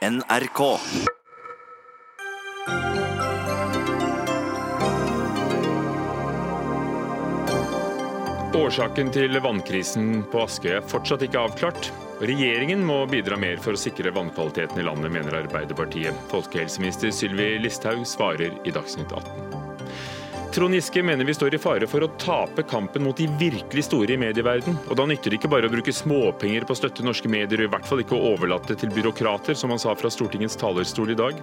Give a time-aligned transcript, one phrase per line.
[0.00, 0.60] NRK.
[8.56, 11.90] Årsaken til vannkrisen på Askøy er fortsatt ikke avklart.
[12.24, 16.16] Regjeringen må bidra mer for å sikre vannkvaliteten i landet, mener Arbeiderpartiet.
[16.32, 19.49] Folkehelseminister Sylvi Listhaug svarer i Dagsnytt 18.
[20.52, 24.16] Trond Giske mener vi står i fare for å tape kampen mot de virkelig store
[24.16, 24.74] i medieverden.
[24.90, 27.68] Og da nytter det ikke bare å bruke småpenger på å støtte norske medier, og
[27.68, 31.18] i hvert fall ikke å overlate til byråkrater, som han sa fra Stortingets talerstol i
[31.22, 31.38] dag.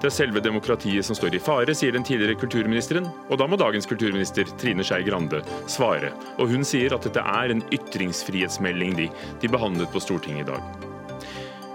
[0.00, 3.12] Det er selve demokratiet som står i fare, sier den tidligere kulturministeren.
[3.28, 6.14] Og da må dagens kulturminister, Trine Skei Grande, svare.
[6.40, 9.12] Og hun sier at dette er en ytringsfrihetsmelding de,
[9.44, 10.96] de behandlet på Stortinget i dag.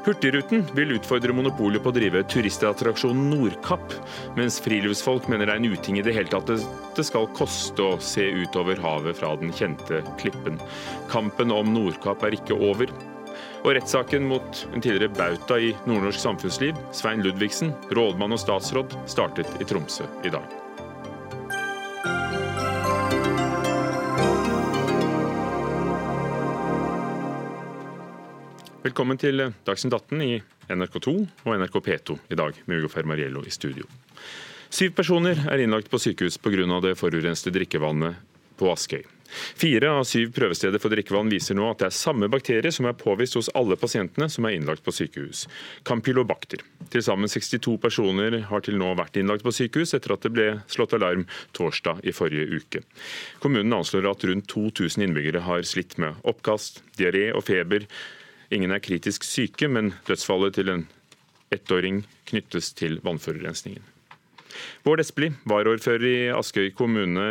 [0.03, 3.94] Hurtigruten vil utfordre monopolet på å drive turistattraksjonen Nordkapp,
[4.35, 6.52] mens friluftsfolk mener det er en uting i det hele tatt
[6.98, 10.59] det skal koste å se utover havet fra den kjente klippen.
[11.13, 12.91] Kampen om Nordkapp er ikke over.
[13.63, 19.55] Og rettssaken mot en tidligere bauta i nordnorsk samfunnsliv, Svein Ludvigsen, rådmann og statsråd, startet
[19.63, 20.62] i Tromsø i dag.
[28.84, 30.34] Velkommen til Dagsnytt 18 i
[30.67, 31.12] NRK2
[31.48, 33.86] og NRK P2 i dag, med Ugo Fermariello i studio.
[34.67, 36.66] Syv personer er innlagt på sykehus pga.
[36.84, 38.17] det forurensede drikkevannet
[38.59, 39.06] på Askøy.
[39.56, 42.98] Fire av syv prøvesteder for drikkevann viser nå at det er samme bakterie som er
[43.00, 45.45] påvist hos alle pasientene som er innlagt på sykehus.
[45.88, 46.59] Campylobacter.
[46.92, 50.50] Til sammen 62 personer har til nå vært innlagt på sykehus etter at det ble
[50.67, 51.23] slått alarm
[51.56, 52.84] torsdag i forrige uke.
[53.39, 57.88] Kommunen anslår at rundt 2000 innbyggere har slitt med oppkast, diaré og feber
[58.53, 60.85] Ingen er kritisk syke, men dødsfallet til en
[61.53, 63.83] ettåring knyttes til vannforurensningen.
[64.85, 67.25] Bård Espelid, varaordfører i Askøy kommune.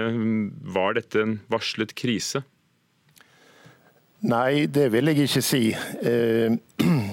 [0.75, 2.43] Var dette en varslet krise?
[4.23, 5.63] Nei, det vil jeg ikke si.
[6.07, 6.55] Eh,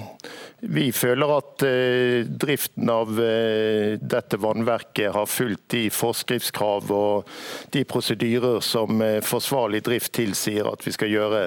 [0.76, 7.30] vi føler at eh, driften av eh, dette vannverket har fulgt de forskriftskrav og
[7.74, 11.44] de prosedyrer som forsvarlig drift tilsier at vi skal gjøre.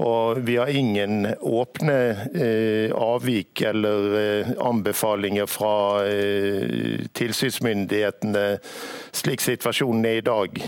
[0.00, 1.96] Og vi har ingen åpne
[2.34, 8.46] eh, avvik eller eh, anbefalinger fra eh, tilsynsmyndighetene
[9.14, 10.58] slik situasjonen er i dag.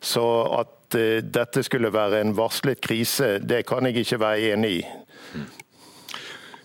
[0.00, 0.24] Så
[0.56, 4.82] at eh, dette skulle være en varslet krise, det kan jeg ikke være enig i.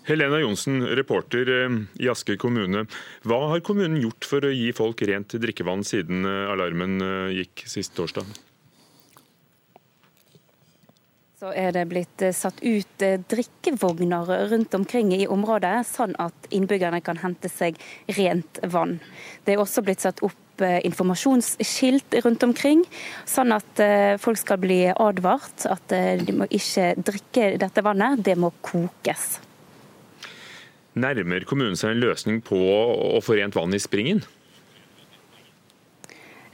[0.08, 2.86] Helena Johnsen, reporter eh, i Asker kommune.
[3.28, 7.02] Hva har kommunen gjort for å gi folk rent drikkevann siden eh, alarmen
[7.36, 8.47] gikk sist torsdag?
[11.38, 16.48] Så er det blitt eh, satt ut eh, drikkevogner rundt omkring i området, sånn at
[16.50, 17.78] innbyggerne kan hente seg
[18.16, 18.96] rent vann.
[19.46, 22.82] Det er også blitt satt opp eh, informasjonsskilt rundt omkring,
[23.22, 23.84] sånn at
[24.18, 25.94] folk skal bli advart at
[26.26, 29.38] de må ikke drikke dette vannet, det må kokes.
[30.98, 34.26] Nærmer kommunen seg en løsning på å få rent vann i springen?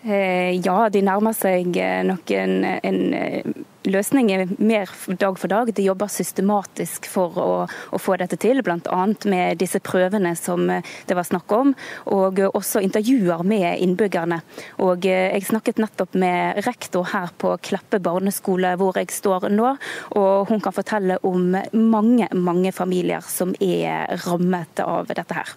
[0.05, 1.73] Ja, de nærmer seg
[2.05, 4.91] nok en, en løsning er mer
[5.21, 5.71] dag for dag.
[5.75, 9.01] De jobber systematisk for å, å få dette til, bl.a.
[9.31, 11.75] med disse prøvene som det var snakk om,
[12.15, 14.41] og også intervjuer med innbyggerne.
[14.85, 19.75] Og Jeg snakket nettopp med rektor her på Kleppe barneskole, hvor jeg står nå,
[20.17, 25.55] og hun kan fortelle om mange, mange familier som er rammet av dette her.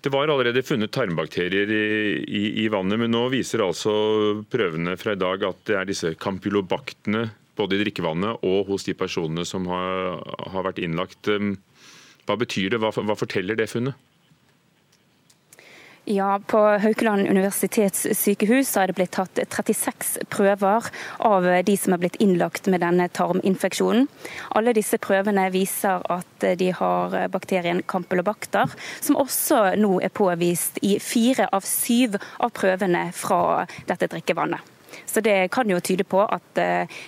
[0.00, 1.86] Det var allerede funnet tarmbakterier i,
[2.22, 3.92] i, i, vannet, men nå viser altså
[4.50, 7.24] prøvene fra i dag at det er disse campylobaktene
[7.58, 10.20] både i drikkevannet og hos de personene som har,
[10.54, 11.30] har vært innlagt.
[12.28, 12.82] Hva betyr det?
[12.82, 13.98] Hva, hva forteller det funnet?
[16.10, 20.86] Ja, På Haukeland universitetssykehus har det blitt tatt 36 prøver
[21.20, 24.06] av de som er blitt innlagt med denne tarminfeksjonen.
[24.56, 28.72] Alle disse prøvene viser at de har bakterien campylobacter,
[29.04, 34.64] som også nå er påvist i fire av syv av prøvene fra dette drikkevannet.
[35.04, 37.02] Så det kan jo tyde på at eh,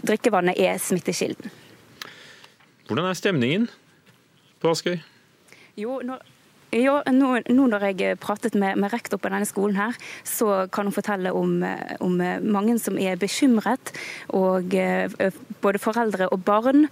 [0.00, 1.52] drikkevannet er smittekilden.
[2.88, 3.68] Hvordan er stemningen
[4.64, 4.96] på Askøy?
[5.76, 6.24] Jo, når
[6.74, 9.96] jo, nå, nå, når jeg pratet med, med, rektor på denne skolen, her,
[10.26, 11.60] så kan hun fortelle om,
[12.02, 13.92] om mange som er bekymret.
[14.34, 15.10] Og eh,
[15.62, 16.86] både foreldre og barn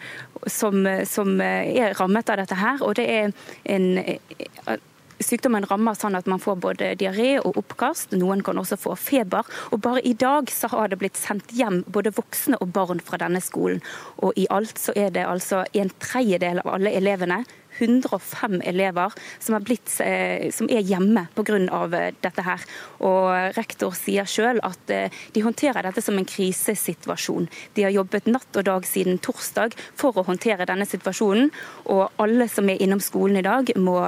[0.47, 2.83] som, som, er rammet av dette her.
[2.85, 3.33] Og det er
[3.75, 4.81] en eh,
[5.23, 8.17] Sykdommen rammer sånn at man får både diaré og oppkast.
[8.19, 9.47] Noen kan også få feber.
[9.71, 13.21] Og bare i dag så har det blitt sendt hjem både voksne og barn fra
[13.23, 13.79] denne skolen.
[14.27, 17.45] Og i alt så er det altså en tredjedel av alle elevene
[17.79, 21.59] 105 elever som, blitt, eh, som er hjemme pga.
[22.23, 22.61] dette her.
[23.05, 27.49] Og rektor sier selv at de håndterer dette som en krisesituasjon.
[27.75, 31.51] De har jobbet natt og dag siden torsdag for å håndtere denne situasjonen.
[31.93, 33.99] Og alle som er innom skolen i dag må,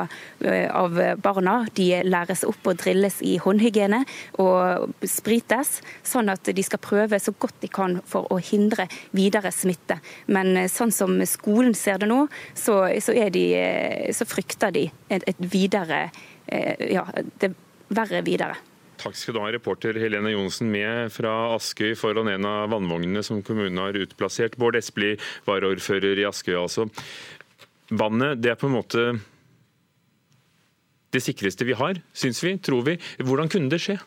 [0.71, 4.03] av barna, de læres opp og drilles i håndhygiene
[4.43, 9.53] og sprites, sånn at de skal prøve så godt de kan for å hindre videre
[9.55, 9.99] smitte.
[10.27, 13.47] Men sånn som skolen ser det nå, så, så, de,
[14.17, 16.07] så frykter de et, et videre
[16.47, 17.03] ja,
[17.43, 17.51] det
[17.91, 18.57] verre videre.
[18.97, 23.43] Takk skal du ha, reporter Helene Johnsen med fra Askøy foran en av vannvognene som
[23.45, 24.57] kommunen har utplassert.
[24.61, 26.87] Bård Espelid, varaordfører i Askøy altså.
[27.93, 29.07] Vannet det er på en måte
[31.15, 32.97] det sikreste vi har, syns vi, tror vi.
[33.23, 33.99] Hvordan kunne det skje?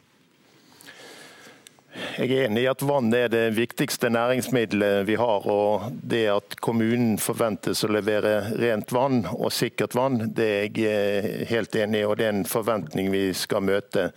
[2.19, 5.45] Jeg er enig i at vann er det viktigste næringsmiddelet vi har.
[5.47, 10.89] og Det at kommunen forventes å levere rent vann og sikkert vann, det er jeg
[10.89, 12.03] eh, helt enig i.
[12.03, 14.09] og Det er en forventning vi skal møte.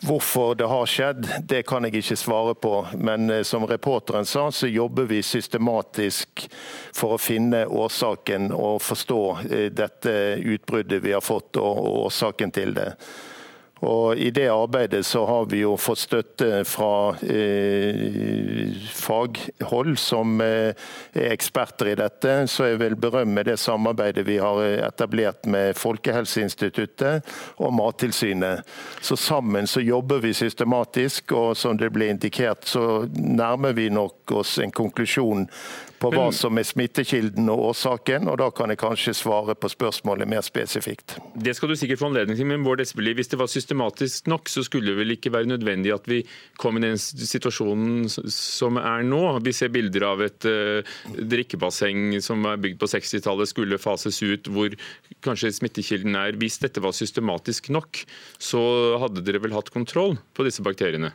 [0.00, 2.72] Hvorfor det har skjedd, det kan jeg ikke svare på.
[2.96, 6.46] Men eh, som reporteren sa, så jobber vi systematisk
[6.96, 9.20] for å finne årsaken og forstå
[9.50, 12.94] eh, dette utbruddet vi har fått og årsaken til det.
[13.80, 20.76] Og I det arbeidet så har vi jo fått støtte fra eh, faghold som eh,
[21.16, 22.34] er eksperter i dette.
[22.50, 27.24] Så jeg vil berømme det samarbeidet vi har etablert med Folkehelseinstituttet
[27.56, 28.68] og Mattilsynet.
[29.00, 34.32] Så Sammen så jobber vi systematisk, og som det ble indikert så nærmer vi nok
[34.40, 35.46] oss en konklusjon
[36.00, 40.28] på hva som er smittekilden og årsaken, og da kan jeg kanskje svare på spørsmålet
[40.30, 41.18] mer spesifikt.
[41.36, 44.48] Det skal du sikkert få anledning til, men Bård Espelid, hvis det var systematisk nok,
[44.48, 46.22] så skulle det vel ikke være nødvendig at vi
[46.60, 49.22] kom i den situasjonen som er nå.
[49.44, 54.48] Vi ser bilder av et uh, drikkebasseng som er bygd på 60-tallet, skulle fases ut,
[54.52, 54.76] hvor
[55.24, 56.38] kanskje smittekilden er.
[56.40, 58.04] Hvis dette var systematisk nok,
[58.40, 58.62] så
[59.04, 61.12] hadde dere vel hatt kontroll på disse bakteriene?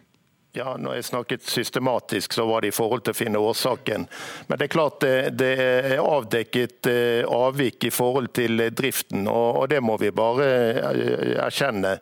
[0.55, 4.05] Ja, når jeg snakket systematisk, så var det i forhold til å finne årsaken.
[4.47, 9.65] Men det er klart det, det er avdekket eh, avvik i forhold til driften, og,
[9.67, 11.97] det må vi bare eh, erkjenne.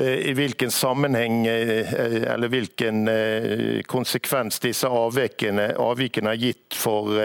[0.00, 3.04] Eh, I hvilken sammenheng eller hvilken
[3.84, 7.20] konsekvens disse avvikene har gitt for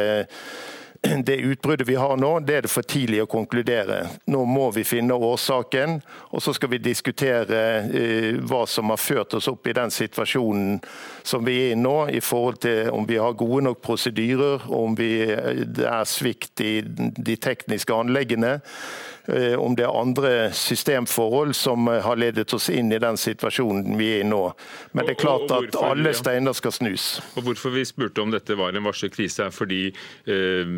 [1.26, 4.02] det utbruddet vi har nå, det er det for tidlig å konkludere.
[4.32, 6.00] Nå må vi finne årsaken,
[6.36, 10.80] og så skal vi diskutere eh, hva som har ført oss opp i den situasjonen
[11.24, 14.98] som vi er i nå, i forhold til om vi har gode nok prosedyrer, om
[15.00, 18.60] vi, eh, det er svikt i de tekniske anleggene.
[19.30, 23.98] Eh, om det er andre systemforhold som eh, har ledet oss inn i den situasjonen
[24.00, 24.42] vi er i nå.
[24.98, 27.10] Men det er klart at alle steiner skal snus.
[27.38, 30.72] Og Hvorfor vi spurte om dette var en varslet krise, er fordi eh,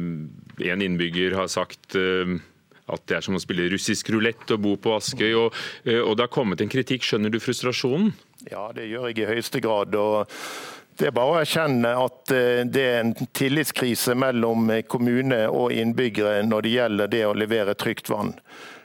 [0.71, 4.97] en innbygger har sagt at det er som å spille russisk rulett og bo på
[4.97, 5.31] Askøy.
[5.37, 5.55] Og,
[6.01, 7.05] og det har kommet en kritikk.
[7.07, 8.11] Skjønner du frustrasjonen?
[8.49, 9.95] Ja, det gjør jeg i høyeste grad.
[9.95, 10.27] og
[11.01, 15.73] det er bare å erkjenne at eh, det er en tillitskrise mellom eh, kommune og
[15.73, 18.35] innbyggere når det gjelder det å levere trygt vann.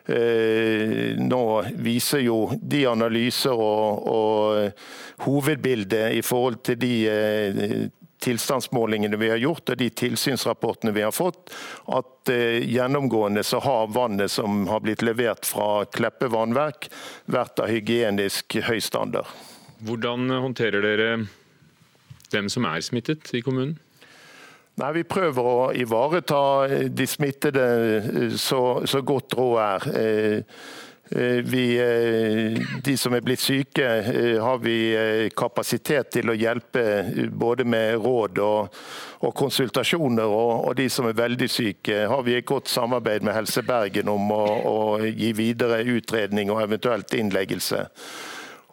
[0.09, 1.43] Eh, nå
[1.85, 6.95] viser jo de analyser og, og hovedbildet i forhold til de
[8.25, 11.53] tilstandsmålingene vi har gjort og de tilsynsrapportene vi har fått,
[11.93, 12.33] at
[12.65, 16.89] gjennomgående så har vannet som har blitt levert fra Kleppe vannverk,
[17.29, 19.29] vært av hygienisk høy standard.
[19.85, 21.11] Hvordan håndterer dere
[22.33, 23.79] hvem som er smittet i kommunen?
[24.77, 26.41] Nei, Vi prøver å ivareta
[26.93, 29.87] de smittede eh, så, så godt råd er.
[29.97, 30.59] Eh,
[31.17, 31.63] eh, vi,
[32.85, 33.87] de som er blitt syke,
[34.43, 34.77] har vi
[35.33, 36.85] kapasitet til å hjelpe
[37.33, 38.79] både med råd og,
[39.25, 40.29] og konsultasjoner.
[40.29, 44.13] Og, og, de som er veldig syke, har vi et godt samarbeid med Helse Bergen
[44.13, 47.87] om å, å gi videre utredning og eventuelt innleggelse.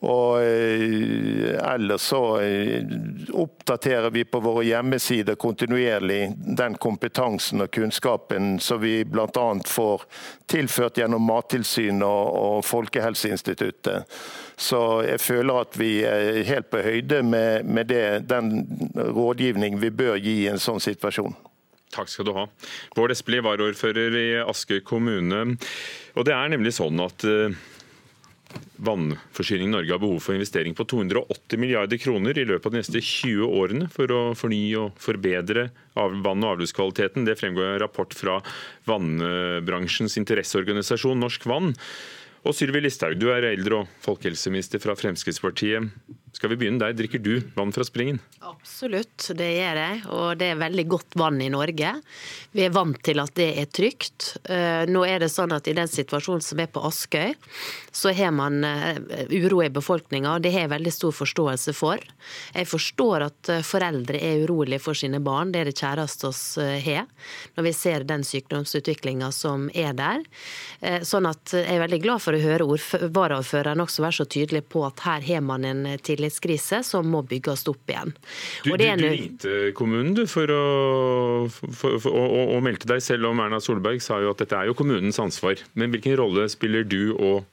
[0.04, 2.84] Og eh, ellers så eh,
[3.32, 9.46] oppdaterer vi på våre hjemmesider kontinuerlig den kompetansen og kunnskapen som vi bl.a.
[9.68, 10.04] får
[10.52, 14.12] tilført gjennom Mattilsynet og, Folkehelseinstituttet.
[14.60, 19.92] Så jeg føler at vi er helt på høyde med, med det, den rådgivning vi
[20.04, 21.36] bør gi i en sånn situasjon.
[21.94, 22.48] Takk skal du ha.
[22.98, 25.44] Bård Espelid, varaordfører i Askøy kommune.
[26.18, 27.54] Og det er nemlig sånn at uh,
[28.84, 33.00] Vannforsyning Norge har behov for investering på 280 milliarder kroner i løpet av de neste
[33.00, 37.24] 20 årene for å fornye og forbedre vann- og avløpskvaliteten.
[37.28, 38.40] Det fremgår en rapport fra
[38.90, 41.72] vannbransjens interesseorganisasjon Norsk Vann.
[42.44, 45.94] Og Sylvi Listhaug, du er eldre- og folkehelseminister fra Fremskrittspartiet.
[46.34, 46.96] Skal vi begynne der?
[46.98, 48.18] Drikker du vann fra springen?
[48.42, 49.98] Absolutt, det gjør jeg.
[50.10, 51.92] Og det er veldig godt vann i Norge.
[52.58, 54.32] Vi er vant til at det er trygt.
[54.50, 57.36] Eh, nå er det sånn at i den situasjonen som er på Askøy,
[57.94, 58.98] så har man eh,
[59.30, 62.02] uro i befolkninga, det har jeg veldig stor forståelse for.
[62.58, 66.44] Jeg forstår at eh, foreldre er urolige for sine barn, det er det kjæreste oss
[66.58, 67.06] har,
[67.54, 70.24] når vi ser den sykdomsutviklinga som er der.
[71.06, 72.68] Sånn at jeg er veldig glad for å høre
[73.14, 75.86] varaordføreren også være så tydelig på at her har man en
[76.24, 78.14] tillitskrise som må bygges opp igjen.
[78.64, 83.30] Du, du, du ringte kommunen du, for, å, for, for, å, å meldte deg, selv
[83.30, 85.60] om Erna Solberg sa jo at dette er jo kommunens ansvar.
[85.76, 87.44] Men hvilken rolle spiller du og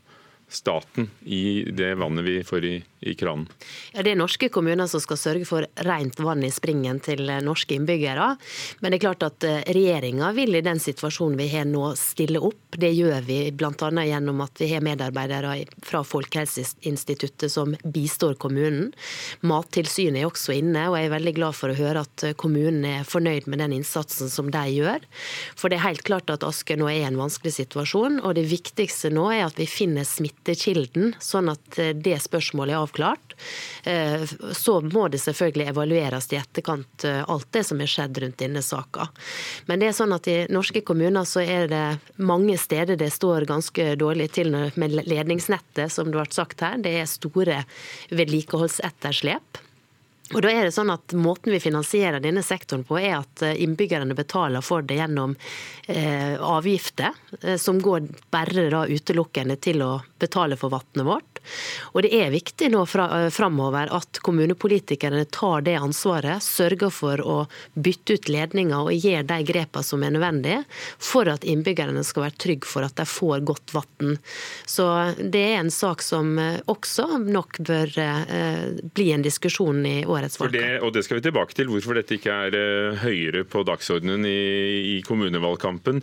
[0.50, 3.46] staten i det vannet vi får i, i kranen?
[3.92, 7.76] Ja, Det er norske kommuner som skal sørge for rent vann i springen til norske
[7.76, 8.34] innbyggere.
[8.80, 12.42] Men det er klart at eh, regjeringa vil i den situasjonen vi har nå, stille
[12.42, 12.78] opp.
[12.80, 13.90] Det gjør vi bl.a.
[14.06, 18.90] gjennom at vi har medarbeidere fra Folkehelseinstituttet som bistår kommunen.
[19.46, 23.08] Mattilsynet er også inne, og jeg er veldig glad for å høre at kommunen er
[23.08, 25.04] fornøyd med den innsatsen som de gjør.
[25.58, 28.48] For det er helt klart at Asker nå er i en vanskelig situasjon, og det
[28.50, 33.34] viktigste nå er at vi finner smitte smittekilden, sånn at eh, det spørsmålet er avklart.
[33.84, 38.38] Eh, så må det selvfølgelig evalueres i etterkant, eh, alt det som er skjedd rundt
[38.38, 39.08] denne saka.
[39.66, 43.46] Men det er sånn at i norske kommuner så er det mange steder det står
[43.46, 46.78] ganske dårlig til med ledningsnettet, som det ble sagt her.
[46.78, 47.64] Det er store
[48.10, 49.66] vedlikeholdsetterslep.
[50.30, 54.14] Og da er det sånn at Måten vi finansierer denne sektoren på, er at innbyggerne
[54.14, 55.34] betaler for det gjennom
[55.90, 61.29] eh, avgifter, eh, som går bare da utelukkende til å betale for vannet vårt.
[61.94, 67.20] Og det er viktig nå fra, eh, framover at kommunepolitikerne tar det ansvaret, sørger for
[67.20, 67.36] å
[67.74, 70.64] bytte ut ledninger og gjør de grepene som er nødvendige
[70.98, 74.18] for at innbyggerne skal være trygge for at de får godt vann.
[74.66, 74.86] Så
[75.18, 80.40] det er en sak som eh, også nok bør eh, bli en diskusjon i årets
[80.40, 80.84] valgkamp.
[80.86, 85.00] Og det skal vi tilbake til, hvorfor dette ikke er høyere på dagsordenen i, i
[85.06, 86.02] kommunevalgkampen.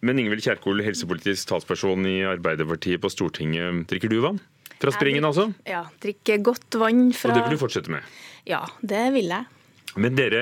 [0.00, 3.84] Men Ingvild Kjerkol, helsepolitisk talsperson i Arbeiderpartiet på Stortinget.
[3.90, 4.40] Drikker du vann?
[4.80, 5.50] Fra springen, altså?
[5.68, 8.06] Ja, drikker godt vann fra Og det vil du fortsette med?
[8.48, 9.44] Ja, det vil jeg.
[9.98, 10.40] Men dere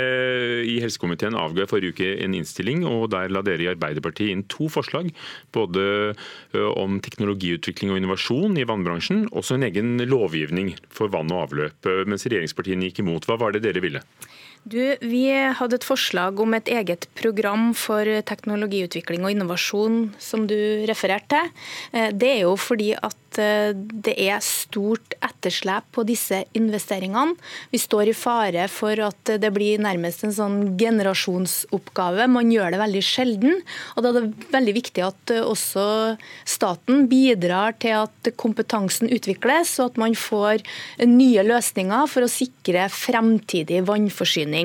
[0.68, 4.68] i helsekomiteen avga forrige uke en innstilling, og der la dere i Arbeiderpartiet inn to
[4.70, 5.08] forslag.
[5.56, 6.12] Både
[6.54, 11.88] om teknologiutvikling og innovasjon i vannbransjen, også en egen lovgivning for vann og avløp.
[12.06, 13.26] Mens regjeringspartiene gikk imot.
[13.26, 14.04] Hva var det dere ville?
[14.68, 20.58] Du, vi hadde et forslag om et eget program for teknologiutvikling og innovasjon, som du
[20.88, 21.52] refererte til.
[21.96, 27.37] Eh, det er jo fordi at Eh, det er stort etterslep på disse investeringene.
[27.72, 32.28] Vi står i fare for at det blir nærmest en sånn generasjonsoppgave.
[32.30, 33.60] Man gjør det veldig sjelden.
[33.96, 36.16] og Da er det veldig viktig at eh, også
[36.48, 40.64] staten bidrar til at kompetansen utvikles, og at man får
[41.04, 44.57] nye løsninger for å sikre fremtidig vannforsyning.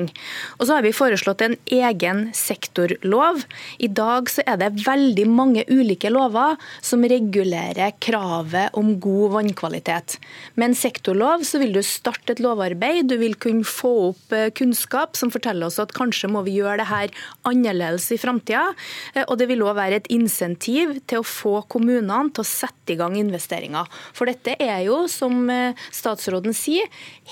[0.58, 3.42] Og så har vi foreslått en egen sektorlov.
[3.78, 10.18] I dag så er det veldig mange ulike lover som regulerer kravet om god vannkvalitet.
[10.58, 14.50] Med en sektorlov så vil du starte et lovarbeid, du vil kunne få opp eh,
[14.56, 17.14] kunnskap som forteller oss at kanskje må vi gjøre det her
[17.48, 18.66] annerledes i framtida.
[19.14, 22.94] Eh, og det vil òg være et insentiv til å få kommunene til å sette
[22.94, 23.88] i gang investeringer.
[24.16, 26.90] For dette er jo, som eh, statsråden sier,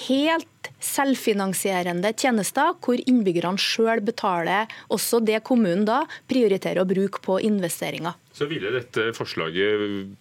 [0.09, 0.49] helt
[0.83, 8.19] selvfinansierende tjenester, hvor innbyggerne sjøl betaler også det kommunen da prioriterer å bruke på investeringer.
[8.37, 10.13] Så ville dette forslaget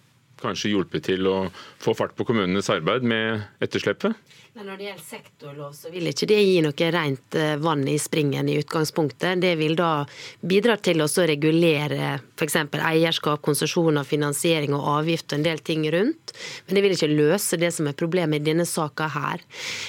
[0.42, 1.36] kanskje hjulpet til å
[1.82, 4.16] få fart på kommunenes arbeid med etterslepet?
[4.52, 7.94] Men når det gjelder sektorlov, så vil ikke det gi noe rent eh, vann i
[7.96, 9.40] springen i utgangspunktet.
[9.40, 10.04] Det vil da
[10.44, 12.58] bidra til å regulere f.eks.
[12.76, 16.34] eierskap, konsesjoner, finansiering og avgift og en del ting rundt.
[16.66, 19.40] Men det vil ikke løse det som er problemet i denne saka her.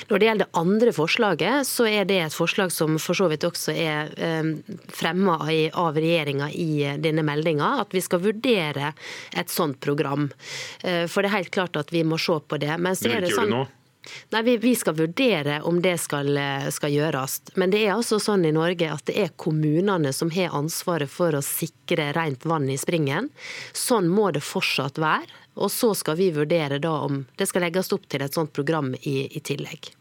[0.07, 3.43] Når det gjelder det andre forslaget, så er det et forslag som for så vidt
[3.43, 4.55] også er eh,
[4.95, 8.95] fremma av regjeringa i eh, denne meldinga, at vi skal vurdere
[9.35, 10.29] et sånt program.
[10.79, 12.77] For det er helt klart at vi må se på det.
[12.79, 13.65] Men så er det sånn
[14.33, 16.35] Nei, vi, vi, skal vurdere om det skal,
[16.73, 17.39] skal, gjøres.
[17.55, 21.35] Men det er altså sånn i Norge at det er kommunene som har ansvaret for
[21.35, 23.31] å sikre rent vann i springen.
[23.73, 25.41] Sånn må det fortsatt være.
[25.53, 28.95] Og så skal vi vurdere da om det skal legges opp til et sånt program
[29.01, 29.93] i, i tillegg.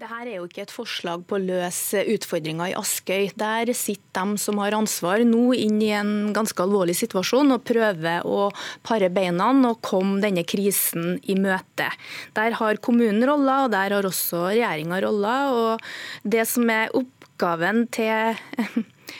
[0.00, 3.26] Dette er jo ikke et forslag på å løse utfordringer i Askøy.
[3.36, 8.24] Der sitter de som har ansvar nå inn i en ganske alvorlig situasjon og prøver
[8.24, 8.46] å
[8.86, 11.90] pare beina og komme denne krisen i møte.
[12.32, 15.52] Der har kommunen roller, og der har også regjeringa roller.
[15.52, 18.40] Og det som er oppgaven til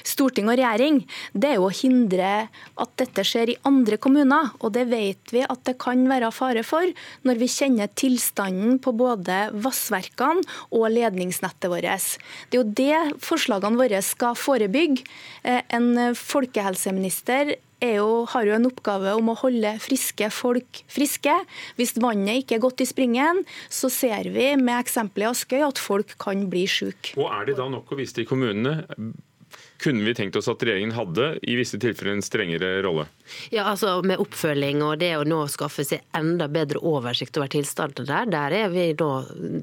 [0.07, 4.53] storting og regjering, det er jo å hindre at dette skjer i andre kommuner.
[4.61, 6.87] Og det vet vi at det kan være fare for
[7.27, 10.45] når vi kjenner tilstanden på både vassverkene
[10.77, 12.19] og ledningsnettet vårt.
[12.51, 15.07] Det er jo det forslagene våre skal forebygge.
[15.43, 21.33] Eh, en folkehelseminister jo, har jo en oppgave om å holde friske folk friske.
[21.79, 25.81] Hvis vannet ikke er godt i springen, så ser vi med eksempelet i Askøy at
[25.81, 27.17] folk kan bli syke.
[27.17, 28.85] Og Er det da nok å vise til kommunene?
[29.81, 33.07] Kunne vi tenkt oss at regjeringen hadde i visse tilfeller en strengere rolle?
[33.51, 38.09] Ja, altså Med oppfølging og det å nå skaffe seg enda bedre oversikt over tilstanden
[38.09, 38.57] der, der,
[38.99, 39.09] nå,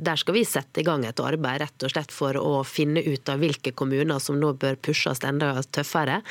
[0.02, 3.30] der, skal vi sette i gang et arbeid rett og slett for å finne ut
[3.30, 6.22] av hvilke kommuner som nå bør pushes enda tøffere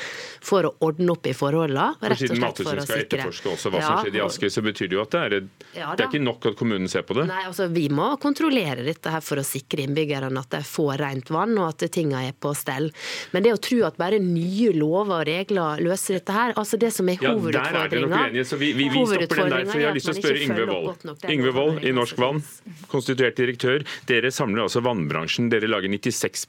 [0.43, 1.87] for å ordne opp i forholdene.
[2.01, 5.03] For siden Mattilsynet skal etterforske også hva som skjedde i Asker, så betyr det jo
[5.05, 5.37] at det er,
[5.77, 7.27] ja, det er ikke nok at kommunen ser på det?
[7.29, 11.31] Nei, altså Vi må kontrollere dette her for å sikre innbyggerne at de får rent
[11.31, 12.91] vann og at tingene er på stell.
[13.31, 16.91] Men det å tro at bare nye lover og regler løser dette her, altså det
[16.95, 19.65] som er ja, der er det nok uenige, så vi, vi, vi stopper den der.
[19.69, 21.25] for Jeg har lyst til å spørre Yngve Wold.
[21.35, 22.43] Yngve Wold i Norsk Vann,
[22.91, 23.85] konstituert direktør.
[24.09, 25.49] Dere samler altså vannbransjen.
[25.53, 26.45] Dere lager 96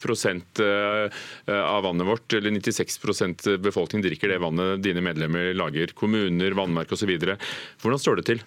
[0.64, 1.22] eh,
[1.58, 5.94] av vannet vårt, eller 96% befolkning drikker det vannet dine medlemmer lager.
[5.98, 7.16] Kommuner, vannverk osv.
[7.18, 8.46] Hvordan står det til?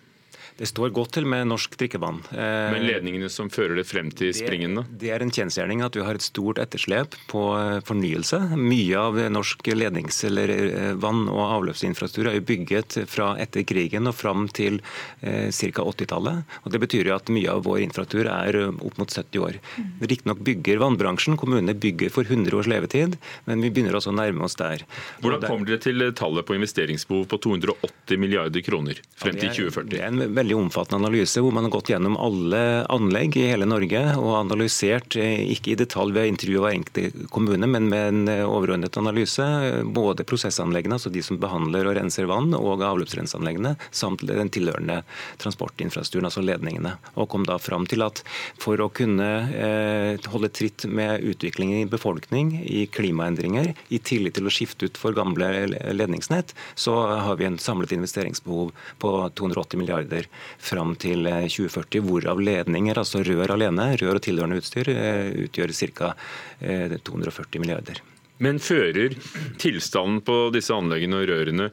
[0.60, 2.20] Det står godt til med norsk drikkevann.
[2.32, 4.84] Eh, Men ledningene som fører det frem til springen, da?
[5.02, 8.40] Det er en kjensgjerning at vi har et stort etterslep på eh, fornyelse.
[8.58, 14.08] Mye av norsk lednings- eller eh, vann- og avløpsinfrastruktur er jo bygget fra etter krigen
[14.10, 14.82] og fram til
[15.22, 15.82] eh, ca.
[15.82, 16.44] 80-tallet.
[16.66, 19.58] Og Det betyr jo at mye av vår infrastruktur er opp mot 70 år.
[20.02, 23.18] Riktignok bygger vannbransjen, kommunene bygger for 100 års levetid,
[23.48, 24.86] men vi begynner også å nærme oss der.
[25.22, 29.90] Hvordan kommer dere til tallet på investeringsbehov på 280 milliarder kroner frem til 2040?
[29.92, 33.68] Det er en veldig omfattende analyse hvor man har gått gjennom alle anlegg i hele
[33.70, 38.32] Norge og analysert, eh, ikke i detalj ved intervju av enkelte kommune, men med en
[38.32, 39.46] eh, overordnet analyse,
[39.86, 45.02] både prosessanleggene, altså de som behandler og renser vann, og avløpsrenseanleggene, samt den tilhørende
[45.42, 46.96] transportinfrastrukturen, altså ledningene.
[47.16, 48.24] Og kom da fram til at
[48.62, 54.50] for å kunne eh, holde tritt med utviklingen i befolkning, i klimaendringer, i tillit til
[54.50, 55.52] å skifte ut for gamle
[55.94, 58.72] ledningsnett, så har vi en samlet investeringsbehov
[59.02, 60.31] på 280 milliarder
[60.62, 65.74] fram til 2040, eh, hvorav ledninger, altså rør alene, rør og tilhørende utstyr, eh, utgjør
[65.74, 66.14] ca.
[66.62, 68.04] 240 eh, milliarder.
[68.42, 69.16] Men fører
[69.62, 71.72] tilstanden på disse anleggene og rørene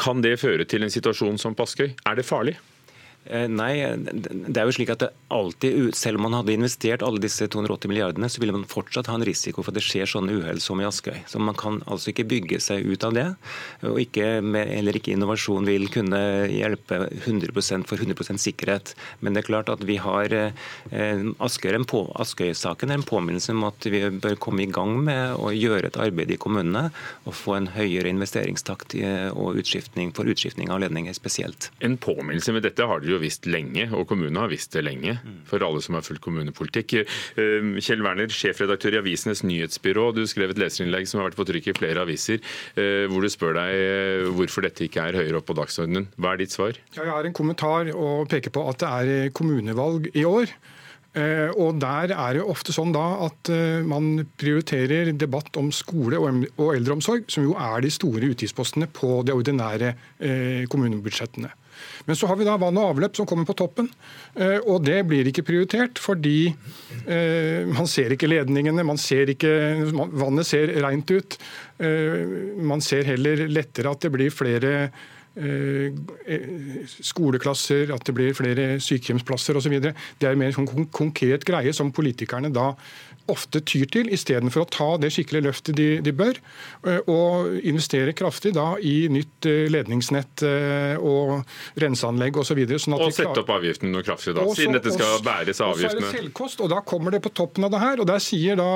[0.00, 1.90] kan det føre til en situasjon som på?
[2.06, 2.56] Er det farlig?
[3.28, 7.44] Eh, nei, det er jo slik at alltid, selv om man hadde investert alle disse
[7.52, 10.62] 280 milliardene, så ville man fortsatt ha en risiko for at det skjer sånne uhell
[10.64, 11.18] som i Askøy.
[11.28, 13.26] Så man kan altså ikke bygge seg ut av det.
[13.84, 18.94] Og ikke, eller ikke innovasjon vil kunne hjelpe 100% for 100% sikkerhet.
[19.20, 20.56] Men det er klart at vi har eh,
[21.40, 26.00] Askøy-saken er en påminnelse om at vi bør komme i gang med å gjøre et
[26.00, 26.88] arbeid i kommunene
[27.28, 28.96] og få en høyere investeringstakt
[29.36, 31.68] og utskiftning for utskiftning av ledninger spesielt.
[31.84, 35.16] En påminnelse med dette har dere jo visst lenge, og kommunene har visst det lenge,
[35.48, 36.96] for alle som har fulgt kommunepolitikk.
[37.00, 40.10] Eh, Kjell Werner, sjefredaktør i Avisenes nyhetsbyrå.
[40.16, 42.42] Du skrev et leserinnlegg som har vært på trykk i flere aviser,
[42.76, 46.10] eh, hvor du spør deg eh, hvorfor dette ikke er høyere opp på dagsordenen.
[46.16, 46.78] Hva er ditt svar?
[46.96, 50.52] Jeg har en kommentar og peker på at det er kommunevalg i år.
[51.10, 53.48] Og Der er det ofte sånn da at
[53.82, 59.34] man prioriterer debatt om skole og eldreomsorg, som jo er de store utgiftspostene på de
[59.34, 59.90] ordinære
[60.70, 61.50] kommunebudsjettene.
[62.06, 63.90] Men så har vi da vann og avløp som kommer på toppen.
[64.34, 69.50] Eh, og det blir ikke prioritert fordi eh, man ser ikke ledningene, man ser ikke
[69.90, 71.38] Vannet ser rent ut.
[71.82, 72.20] Eh,
[72.60, 74.92] man ser heller lettere at det blir flere
[77.06, 79.76] skoleklasser, at det blir flere sykehjemsplasser osv.
[79.80, 82.72] Det er mer en sånn konkret greie som politikerne da
[83.30, 86.38] ofte tyr til, istedenfor å ta det skikkelige løftet de, de, bør,
[86.88, 91.44] eh, og investere kraftig da i nytt eh, ledningsnett eh, og
[91.80, 92.62] renseanlegg osv.
[92.80, 96.00] Sånn og sette opp avgiften noe kraftig, da, siden dette skal bæres av avgiftene.
[96.00, 98.02] Og så er det selvkost, og da kommer det på toppen av det her.
[98.02, 98.70] og Der sier da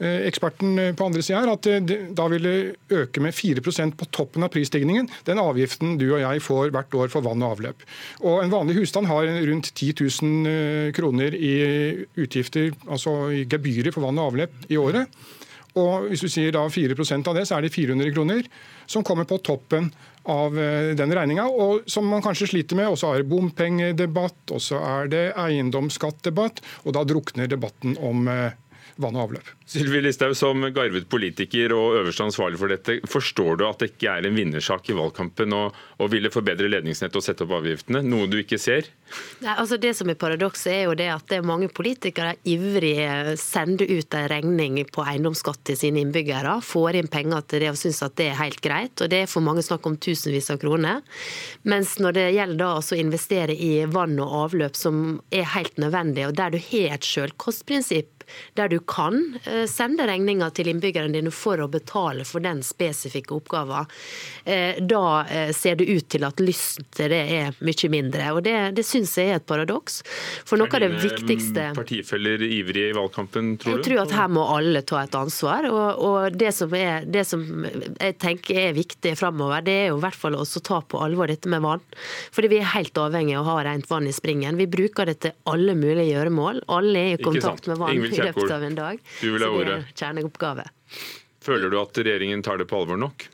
[0.00, 2.56] eksperten på andre sida her at det, da vil det
[3.00, 7.12] øke med 4% på toppen av prisstigningen, den avgiften du og jeg får hvert år
[7.12, 7.84] for vann og avløp.
[8.24, 11.54] Og En vanlig husstand har rundt 10 000 kroner i
[12.18, 15.20] utgifter, altså i gebyr gebyrer for vann og avløp i året.
[15.78, 18.46] Og hvis du sier da 4% av det, så er det 400 kroner
[18.90, 19.90] som kommer på toppen
[20.30, 22.90] av eh, den regninga, og som man kanskje sliter med.
[22.90, 28.26] Og så er det bompengedebatt, og så er det eiendomsskattdebatt, og da drukner debatten om
[28.30, 28.58] eh,
[29.00, 29.50] vann og avløp.
[29.70, 34.16] Sylvi Listhaug, som garvet politiker og øverste ansvarlig for dette, forstår du at det ikke
[34.16, 38.28] er en vinnersak i valgkampen å, å ville forbedre ledningsnettet og sette opp avgiftene, noe
[38.30, 38.90] du ikke ser?
[39.42, 42.94] Nei, altså Det som er paradokset, er jo det at det er mange politikere ivrig
[43.40, 47.80] sender ut en regning på eiendomsskatt til sine innbyggere, får inn penger til det og
[47.80, 48.94] syns at det er helt greit.
[49.00, 51.02] og Det er for mange snakk om tusenvis av kroner.
[51.62, 56.28] Mens når det gjelder da å investere i vann og avløp, som er helt nødvendig,
[56.28, 58.19] og der du har et selvkostprinsipp,
[58.58, 63.34] der du kan eh, sende regninger til innbyggerne dine for å betale for den spesifikke
[63.36, 63.90] oppgaven,
[64.44, 68.30] eh, da eh, ser det ut til at lysten til det er mye mindre.
[68.36, 70.00] Og Det, det syns jeg er et paradoks.
[70.48, 73.80] For noe av det viktigste Er partifeller ivrige i valgkampen, tror du?
[73.80, 75.68] Jeg tror at her må alle ta et ansvar.
[75.70, 79.98] Og, og det, som er, det, som jeg tenker er viktig framover, det er jo
[80.00, 81.84] i hvert fall å ta på alvor dette med vann.
[82.34, 84.58] Fordi vi er helt avhengig av å ha rent vann i springen.
[84.60, 86.64] Vi bruker det til alle mulige gjøremål.
[86.72, 89.02] Alle er i kontakt med vann i løpet av en dag.
[89.20, 89.80] Du vil ha ordet.
[89.80, 90.70] Det er kjerneoppgave.
[91.40, 93.28] Føler du at regjeringen tar det på alvor nok?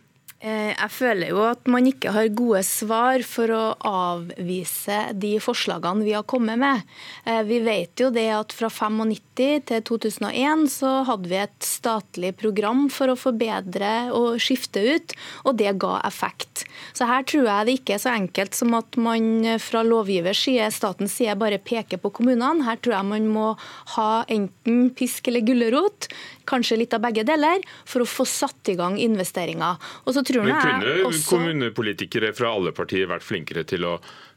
[0.46, 6.04] Eh, jeg føler jo at man ikke har gode svar for å avvise de forslagene
[6.06, 6.84] vi har kommet med.
[7.24, 12.34] Eh, vi vet jo det at fra 95 til 2001 så hadde vi et statlig
[12.38, 15.16] program for å forbedre og skifte ut,
[15.48, 16.55] og det ga effekt.
[16.96, 20.70] Så her tror jeg det ikke er så enkelt som at man fra lovgivers side,
[20.74, 22.64] statens side, bare peker på kommunene.
[22.66, 23.50] Her tror jeg man må
[23.96, 26.10] ha enten pisk eller gulrot
[26.46, 29.80] kanskje litt av begge deler, for å få satt i gang investeringer.
[30.04, 31.36] Og så tror Men kunne også...
[31.36, 33.96] kommunepolitikere fra alle partier vært flinkere til å,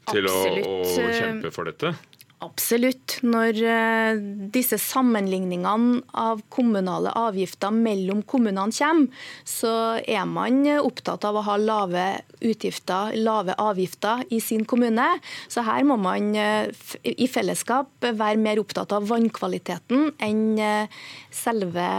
[0.09, 1.93] til å, å kjempe for dette?
[2.39, 3.17] Absolutt.
[3.27, 4.19] Når eh,
[4.53, 11.57] disse sammenligningene av kommunale avgifter mellom kommunene kommer, så er man opptatt av å ha
[11.59, 12.05] lave
[12.39, 15.09] utgifter, lave avgifter i sin kommune.
[15.51, 16.71] Så her må man eh,
[17.03, 21.03] i fellesskap være mer opptatt av vannkvaliteten enn eh,
[21.35, 21.89] selve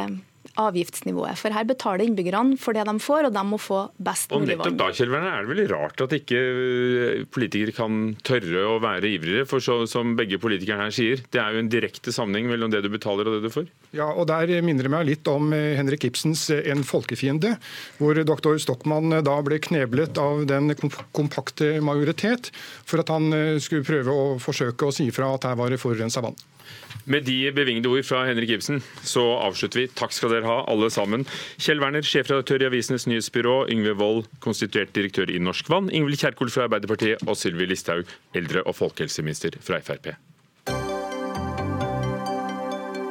[0.58, 1.38] avgiftsnivået.
[1.38, 4.60] For her betaler innbyggerne for det de får, og de må få best mulig vann.
[4.60, 8.78] Og nettopp da Kjellverne, er det veldig rart at ikke øh, politikere kan tørre å
[8.82, 9.46] være ivrigere.
[9.50, 12.82] For så, som begge politikerne her sier, det er jo en direkte sammenheng mellom det
[12.84, 13.70] du betaler og det du får.
[13.96, 17.56] Ja, og Der minner det meg litt om øh, Henrik Ibsens øh, 'En folkefiende',
[17.98, 20.74] hvor doktor Stockmann da ble kneblet av den
[21.12, 22.50] kompakte majoritet
[22.84, 26.22] for at han skulle prøve å forsøke å si fra at her var det forurensa
[26.24, 26.36] vann.
[27.10, 29.86] Med de bevingede ord fra Henrik Ibsen så avslutter vi.
[29.98, 31.24] Takk skal dere ha, alle sammen.
[31.58, 33.64] Kjell Werner, sjefredaktør i Avisenes Nyhetsbyrå.
[33.72, 35.90] Yngve Wold, konstituert direktør i Norsk Vann.
[35.90, 37.24] Ingvild Kjerkol fra Arbeiderpartiet.
[37.26, 40.12] Og Sylvi Listhaug, eldre- og folkehelseminister fra Frp.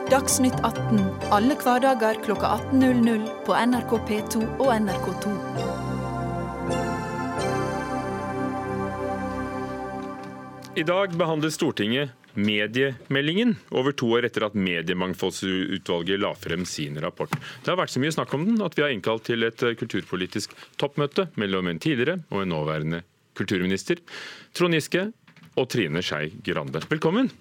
[0.09, 1.03] Dagsnytt 18
[1.35, 5.35] alle hverdager kl 18.00 på NRK P2 og NRK2.
[10.79, 17.33] I dag behandler Stortinget mediemeldingen, over to år etter at Mediemangfoldsutvalget la frem sin rapport.
[17.63, 20.55] Det har vært så mye snakk om den at vi har innkalt til et kulturpolitisk
[20.81, 23.03] toppmøte mellom en tidligere og en nåværende
[23.39, 24.01] kulturminister,
[24.57, 25.09] Trond Giske
[25.55, 26.83] og Trine Skei Grande.
[26.91, 27.31] Velkommen.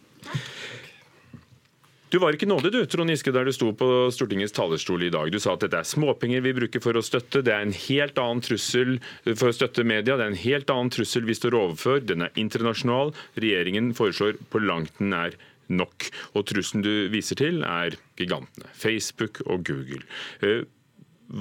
[2.08, 5.28] Du var ikke nådig du, Trond Giske, der du sto på Stortingets talerstol i dag.
[5.28, 7.42] Du sa at dette er småpenger vi bruker for å støtte.
[7.44, 8.94] Det er en helt annen trussel
[9.26, 10.16] for å støtte media.
[10.16, 12.00] Det er en helt annen trussel vi står overfor.
[12.08, 13.12] Den er internasjonal.
[13.36, 15.36] Regjeringen foreslår på langt er
[15.68, 16.08] nok.
[16.32, 18.72] Og trusselen du viser til, er gigantene.
[18.72, 20.00] Facebook og Google.
[20.40, 20.64] Eh,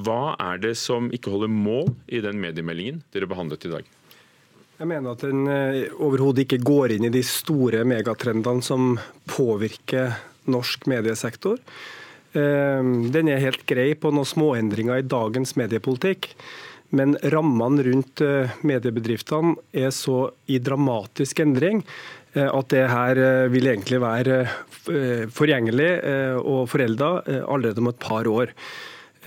[0.03, 3.93] hva er det som ikke holder mål i den mediemeldingen dere behandlet i dag?
[4.77, 8.97] Jeg mener at den eh, overhodet ikke går inn i de store megatrendene som
[9.31, 10.11] påvirker
[10.51, 11.59] norsk mediesektor.
[12.37, 16.31] Ehm, den er helt grei på noen småendringer i dagens mediepolitikk.
[16.95, 21.81] Men rammene rundt eh, mediebedriftene er så i dramatisk endring
[22.33, 24.39] eh, at det her eh, vil egentlig være
[25.35, 25.87] forgjengelig
[26.47, 27.07] og forelda
[27.43, 28.53] allerede om et par år.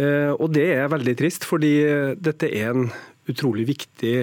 [0.01, 1.75] Og det er veldig trist, fordi
[2.17, 2.87] dette er en
[3.29, 4.15] utrolig viktig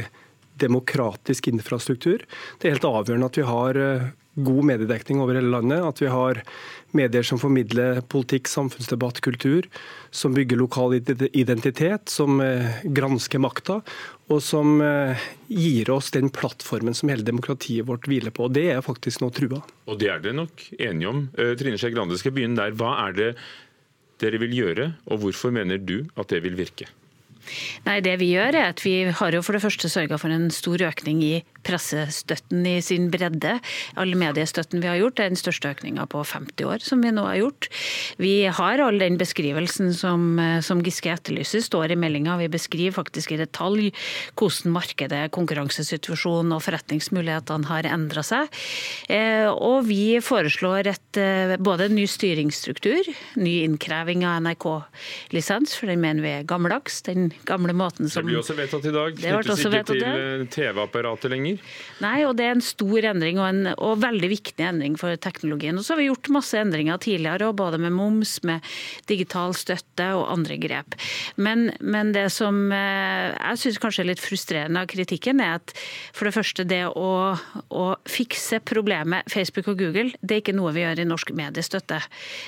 [0.57, 2.25] demokratisk infrastruktur.
[2.57, 3.79] Det er helt avgjørende at vi har
[4.49, 5.85] god mediedekning over hele landet.
[5.85, 6.41] At vi har
[6.97, 9.67] medier som formidler politikk, samfunnsdebatt, kultur.
[10.11, 13.79] Som bygger lokal identitet, som eh, gransker makta.
[14.33, 18.49] Og som eh, gir oss den plattformen som hele demokratiet vårt hviler på.
[18.49, 19.61] Og Det er faktisk nå trua.
[19.87, 21.25] Og det er dere nok enige om.
[21.37, 22.75] Eh, Trine Skei Grande skal begynne der.
[22.77, 23.31] Hva er det
[24.21, 26.89] dere vil gjøre, og hvorfor mener du at det vil virke?
[27.85, 30.49] Nei, det Vi gjør er at vi har jo for det første sørga for en
[30.53, 31.33] stor økning i
[31.67, 33.57] pressestøtten i sin bredde.
[33.99, 37.25] All mediestøtten vi har gjort, er den største økninga på 50 år som vi nå
[37.27, 37.69] har gjort.
[38.21, 42.37] Vi har all den beskrivelsen som, som Giske etterlyser, står i meldinga.
[42.41, 43.91] Vi beskriver faktisk i detalj
[44.37, 48.51] hvordan markedet, konkurransesituasjonen og forretningsmulighetene har endra seg.
[49.11, 53.09] Eh, og vi foreslår et, eh, både en ny styringsstruktur,
[53.41, 57.01] ny innkreving av NRK-lisens, for den mener vi er gammeldags.
[57.07, 59.17] Den gamle måten som Det blir også vedtatt i dag.
[59.17, 61.56] Knyttes ikke til eh, TV-apparatet lenger?
[62.03, 65.77] Nei, og det er en stor endring og en og veldig viktig endring for teknologien.
[65.77, 68.65] Og så har vi gjort masse endringer tidligere, både med moms, med
[69.09, 70.97] digital støtte og andre grep.
[71.35, 75.73] Men, men det som jeg syns kanskje er litt frustrerende av kritikken, er at
[76.15, 80.73] for det første det å, å fikse problemet Facebook og Google, det er ikke noe
[80.75, 81.99] vi gjør i norsk mediestøtte.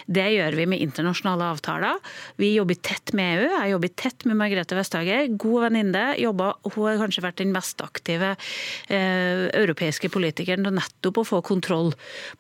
[0.08, 2.00] Det gjør vi med internasjonale avtaler.
[2.40, 3.50] Vi jobber tett med EU.
[3.56, 5.28] Jeg jobber tett med Margrethe Vestager.
[5.40, 6.06] God venninne.
[6.20, 8.36] Hun har kanskje vært den mest aktive
[8.90, 11.94] eh, europeiske politikeren nettopp å få kontroll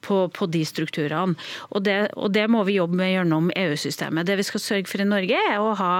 [0.06, 1.38] på, på de strukturene.
[1.74, 4.28] Og det, og det, må vi jobbe med gjennom EU-systemet.
[4.28, 5.94] Det vi skal sørge for i Norge, er å ha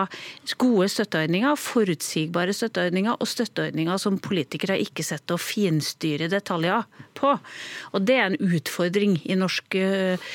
[0.60, 6.86] gode støtteordninger, forutsigbare støtteordninger og støtteordninger som politikere ikke sitter og finstyrer detaljer
[7.20, 7.36] på.
[7.94, 10.30] Og Det er en utfordring i norsk eh,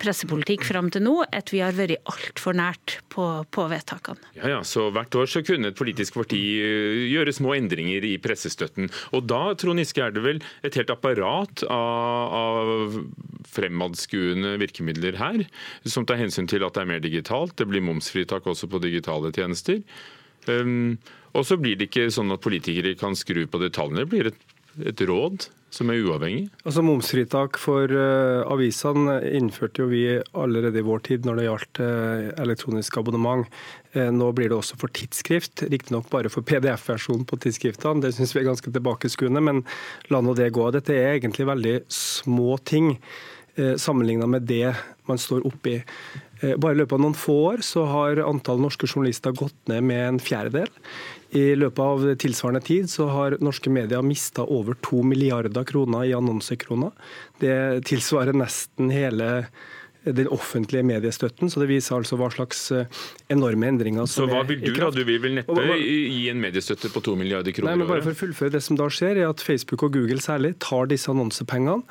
[0.00, 4.32] pressepolitikk fram til nå, at vi har vært altfor nært på, på vedtakene.
[4.38, 8.16] Ja, ja, så Hvert år så kunne et politisk parti eh, gjøre små endringer i
[8.22, 8.90] pressestøtten.
[9.16, 12.98] Og Da Trond Giske, er det vel et helt apparat av, av
[13.50, 15.44] fremadskuende virkemidler her,
[15.88, 17.56] som tar hensyn til at det er mer digitalt.
[17.58, 19.80] Det blir momsfritak også på digitale tjenester.
[20.48, 20.98] Um,
[21.36, 24.04] og så blir det ikke sånn at politikere kan skru på detaljene.
[24.04, 24.40] Det blir et,
[24.92, 26.48] et råd som er uavhengig?
[26.64, 30.02] Altså Momsfritak for uh, avisene innførte jo vi
[30.36, 33.46] allerede i vår tid når det gjaldt uh, elektronisk abonnement.
[33.94, 38.02] Uh, nå blir det også for tidsskrift, riktignok bare for PDF-versjonen på tidsskriftene.
[38.04, 39.62] Det syns vi er ganske tilbakeskuende, men
[40.10, 40.66] la nå det gå.
[40.74, 42.96] Dette er egentlig veldig små ting
[43.82, 44.70] sammenligna med det
[45.10, 45.74] man står oppi.
[46.40, 50.04] Bare i løpet av noen få år så har antall norske journalister gått ned med
[50.06, 50.70] en fjerdedel.
[51.36, 56.14] I løpet av tilsvarende tid så har norske medier mista over to milliarder kroner i
[56.16, 56.90] annonsekroner.
[57.38, 59.30] Det tilsvarer nesten hele
[60.04, 61.50] den offentlige mediestøtten.
[61.50, 62.86] så Det viser altså hva slags eh,
[63.28, 64.40] enorme endringer som er i kraft.
[64.40, 64.90] Så hva vil du da?
[64.96, 68.16] Du vil vel neppe gi en mediestøtte på to milliarder kroner Nei, men bare for
[68.16, 71.84] å fullføre Det som da skjer, er at Facebook og Google særlig tar disse annonsepengene.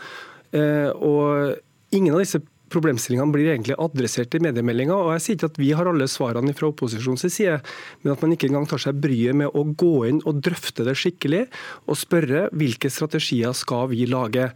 [0.57, 1.59] Eh, og
[1.93, 2.41] ingen av disse
[2.73, 4.97] problemstillingene blir egentlig adressert i mediemeldinga.
[5.15, 7.59] Jeg sier ikke at vi har alle svarene fra opposisjonens side,
[8.03, 10.97] men at man ikke engang tar seg bryet med å gå inn og drøfte det
[10.99, 11.45] skikkelig,
[11.89, 14.49] og spørre hvilke strategier skal vi lage.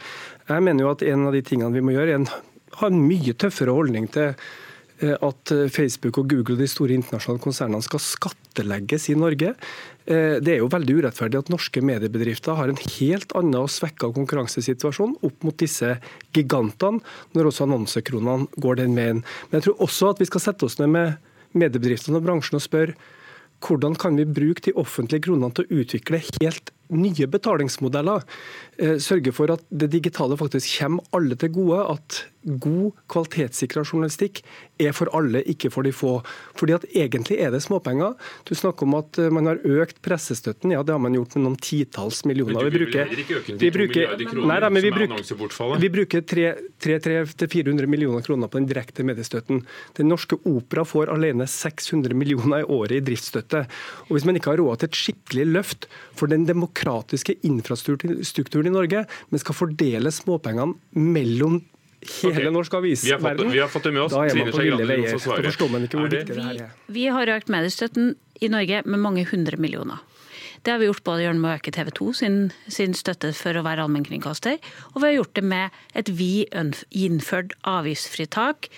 [0.50, 2.30] Jeg mener jo at en av de tingene vi må gjøre, er en,
[2.80, 4.34] ha en mye tøffere holdning til
[5.04, 9.54] at Facebook og Google og de store internasjonale konsernene skal skattelegges i Norge.
[10.06, 14.12] Eh, det er jo veldig urettferdig at norske mediebedrifter har en helt annen og svekka
[14.16, 15.96] konkurransesituasjon opp mot disse
[16.36, 17.04] gigantene,
[17.36, 19.24] når også annonsekronene går den veien.
[19.50, 21.20] Men jeg tror også at vi skal sette oss ned med
[21.56, 22.98] mediebedriftene og bransjen og spørre
[23.64, 28.26] hvordan kan vi bruke de offentlige kronene til å utvikle helt nye betalingsmodeller.
[28.78, 31.80] Eh, sørge for at det digitale faktisk kommer alle til gode.
[31.96, 34.42] At god, kvalitetssikra journalistikk
[34.82, 36.18] er for alle, ikke for de få.
[36.60, 38.16] Fordi at egentlig er det småpenger.
[38.48, 40.74] Du snakker om at eh, man har økt pressestøtten.
[40.76, 42.60] Ja, det har man gjort med noen titalls millioner.
[42.60, 43.04] Men du vil to
[43.64, 45.84] 2 milliarder kroner, nei, nei, som er annonsebortfallet?
[45.84, 49.64] Vi bruker 300-400 millioner kroner på den direkte mediestøtten.
[49.98, 53.66] Den norske opera får alene 600 millioner i året i driftsstøtte.
[54.08, 58.74] Og Hvis man ikke har råd til et skikkelig løft for den demokratiske infrastrukturen i
[58.74, 60.76] Norge, men skal fordele småpengene
[61.14, 61.62] mellom
[62.08, 62.54] hele okay.
[62.54, 64.16] norsk avisverden, vi har fått det med oss.
[64.16, 65.14] Da er man på ville veier.
[65.14, 66.74] Da forstår man ikke hvor viktig det her er.
[66.98, 70.04] Vi har økt mediestøtten i Norge med mange hundre millioner.
[70.64, 72.38] Det har vi gjort både gjennom å øke TV 2 sin,
[72.72, 74.62] sin, støtte for å være allmennkringkaster,
[74.94, 76.46] og vi har gjort det med et vi
[77.04, 78.70] innført avgiftsfritak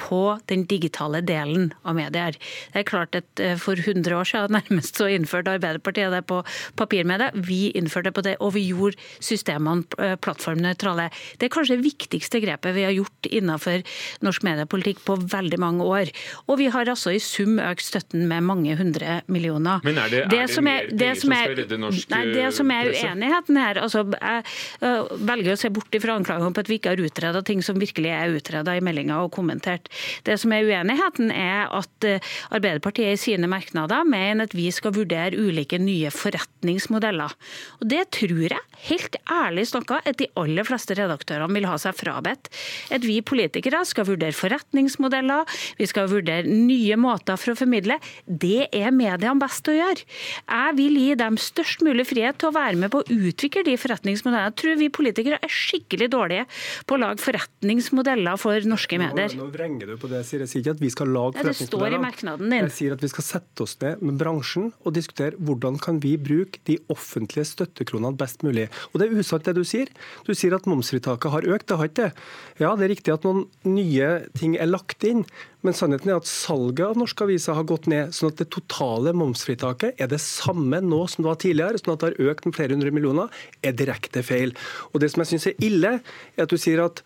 [0.00, 2.36] på den digitale delen av medier.
[2.72, 6.42] Det er klart at eh, For 100 år siden nærmest så innførte Arbeiderpartiet det på
[6.78, 7.30] papirmedie.
[7.34, 11.08] Vi innførte det på det, og vi gjorde systemene eh, plattformnøytrale.
[11.38, 13.84] Det er kanskje det viktigste grepet vi har gjort innenfor
[14.24, 16.12] norsk mediepolitikk på veldig mange år.
[16.48, 19.82] Og vi har altså i sum økt støtten med mange hundre millioner.
[19.86, 22.72] Men er det, det, er det mer penger som, skal redde norsk nei, Det som
[22.72, 26.94] er uenigheten her altså, Jeg velger å se bort fra anklagene på at vi ikke
[26.94, 29.91] har utreda ting som virkelig er utreda i meldinga og kommentert.
[30.26, 34.94] Det som er uenigheten, er at eh, Arbeiderpartiet i sine merknader mener at vi skal
[34.96, 37.34] vurdere ulike nye forretningsmodeller.
[37.80, 41.96] Og Det tror jeg helt ærlig snakka at de aller fleste redaktørene vil ha seg
[41.98, 42.50] frabedt.
[42.94, 45.46] At vi politikere skal vurdere forretningsmodeller,
[45.78, 47.98] vi skal vurdere nye måter for å formidle.
[48.26, 50.06] Det er mediene best å gjøre.
[50.48, 53.76] Jeg vil gi dem størst mulig frihet til å være med på å utvikle de
[53.80, 54.50] forretningsmodellene.
[54.50, 56.46] Jeg tror vi politikere er skikkelig dårlige
[56.86, 59.36] på å lage forretningsmodeller for norske medier.
[59.36, 61.46] Nå, nå vrenger du på det, sier jeg sier ikke at vi skal lage ja,
[61.48, 62.66] Det står i merknaden din.
[62.66, 66.16] Jeg sier at vi skal sette oss ned med bransjen og diskutere hvordan kan vi
[66.20, 68.68] bruke de offentlige støttekronene best mulig.
[68.92, 69.88] Og Det er usant det du sier.
[70.26, 71.68] Du sier at momsfritaket har økt.
[71.68, 72.12] Det har ikke det.
[72.60, 75.24] Ja, det er riktig at noen nye ting er lagt inn.
[75.62, 78.12] Men sannheten er at salget av norske aviser har gått ned.
[78.14, 81.78] sånn at det totale momsfritaket er det samme nå som det var tidligere.
[81.78, 83.28] sånn at det har økt med flere hundre millioner,
[83.62, 84.54] er direkte feil.
[84.92, 86.00] Og Det som jeg syns er ille,
[86.36, 87.02] er at du sier at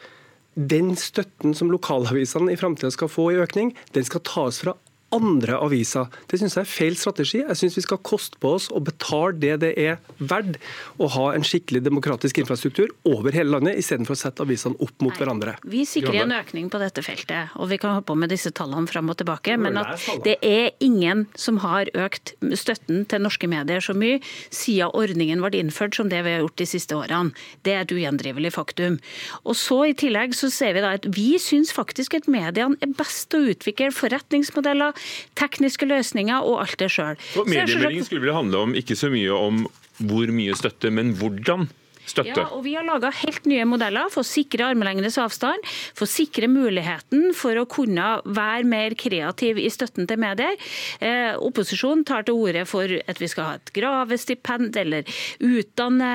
[0.56, 4.72] den støtten som lokalavisene i framtida skal få i økning, den skal tas fra
[5.14, 6.08] andre aviser.
[6.26, 7.40] Det syns jeg er feil strategi.
[7.44, 10.58] Jeg syns vi skal koste på oss å betale det det er verdt
[11.02, 15.12] å ha en skikkelig demokratisk infrastruktur over hele landet, istedenfor å sette avisene opp mot
[15.12, 15.56] Nei, hverandre.
[15.66, 18.90] Vi sikrer en økning på dette feltet, og vi kan holde på med disse tallene
[18.90, 19.56] fram og tilbake.
[19.60, 24.18] Men at det er ingen som har økt støtten til norske medier så mye
[24.50, 27.34] siden ordningen ble innført som det vi har gjort de siste årene.
[27.66, 28.98] Det er et ugjendrivelig faktum.
[29.46, 32.94] Og så I tillegg så ser vi da at vi syns faktisk at mediene er
[32.98, 34.95] best til å utvikle forretningsmodeller,
[35.38, 37.18] tekniske løsninger og alt det sjøl.
[37.46, 41.68] Mediemeldingen skulle vel handle om ikke så mye om hvor mye støtte, men hvordan
[42.06, 42.34] støtte.
[42.34, 45.66] Ja, og Vi har laga helt nye modeller for å sikre armlengdes avstand,
[45.96, 50.56] for å sikre muligheten for å kunne være mer kreativ i støtten til medier.
[51.00, 55.06] Eh, opposisjonen tar til orde for at vi skal ha et gravestipend, eller
[55.44, 56.10] utdanne,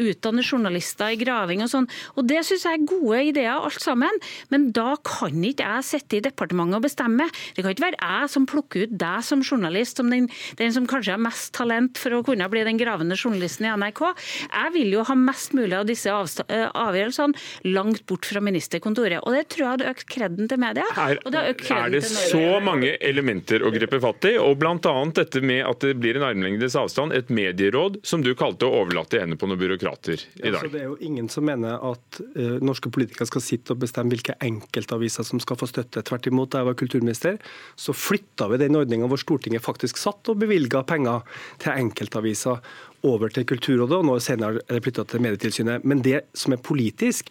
[0.00, 1.88] utdanne journalister i graving og sånn.
[2.16, 4.20] Og Det syns jeg er gode ideer alt sammen,
[4.52, 7.26] men da kan ikke jeg sitte i departementet og bestemme.
[7.56, 10.28] Det kan ikke være jeg som plukker ut deg som journalist, som den,
[10.60, 14.02] den som kanskje har mest talent for å kunne bli den gravende journalisten i NRK.
[14.46, 19.22] Jeg vil jo ha mest mulig av disse eh, avgjørelsene langt bort fra ministerkontoret.
[19.24, 20.86] Og Det tror jeg hadde økt kreden til media.
[21.00, 24.76] Er, det, er det så mange elementer å gripe fatt i, og bl.a.
[25.16, 29.18] dette med at det blir en armlengdes avstand, et medieråd som du kalte å overlate
[29.18, 30.60] i hendene på noen byråkrater i dag.
[30.60, 34.14] Ja, det er jo ingen som mener at uh, norske politikere skal sitte og bestemme
[34.14, 36.02] hvilke enkeltaviser som skal få støtte.
[36.06, 37.40] Tvert imot, da jeg var kulturminister,
[37.78, 41.26] så flytta vi den ordninga hvor Stortinget faktisk satt og bevilga penger
[41.62, 42.60] til enkeltaviser
[43.06, 45.86] over til Kulturrådet, og nå senere er det flytta til Medietilsynet.
[45.88, 47.30] Men det som er politisk,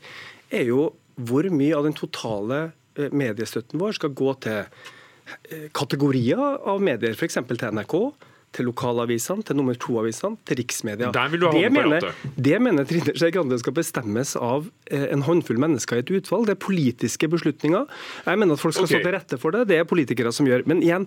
[0.50, 2.62] er jo hvor mye av den totale
[2.98, 7.42] eh, mediestøtten vår skal gå til eh, kategorier av medier, f.eks.
[7.44, 7.96] til NRK,
[8.56, 11.12] til lokalavisene, til nummer to-avisene, til riksmedia.
[11.14, 16.06] Det, mener, det mener Trine Skei Grande skal bestemmes av eh, en håndfull mennesker i
[16.06, 16.48] et utvalg.
[16.50, 17.86] Det er politiske beslutninger.
[18.26, 18.98] Jeg mener at folk skal okay.
[18.98, 19.68] stå til rette for det.
[19.70, 20.66] Det er politikere som gjør.
[20.70, 21.06] Men igjen,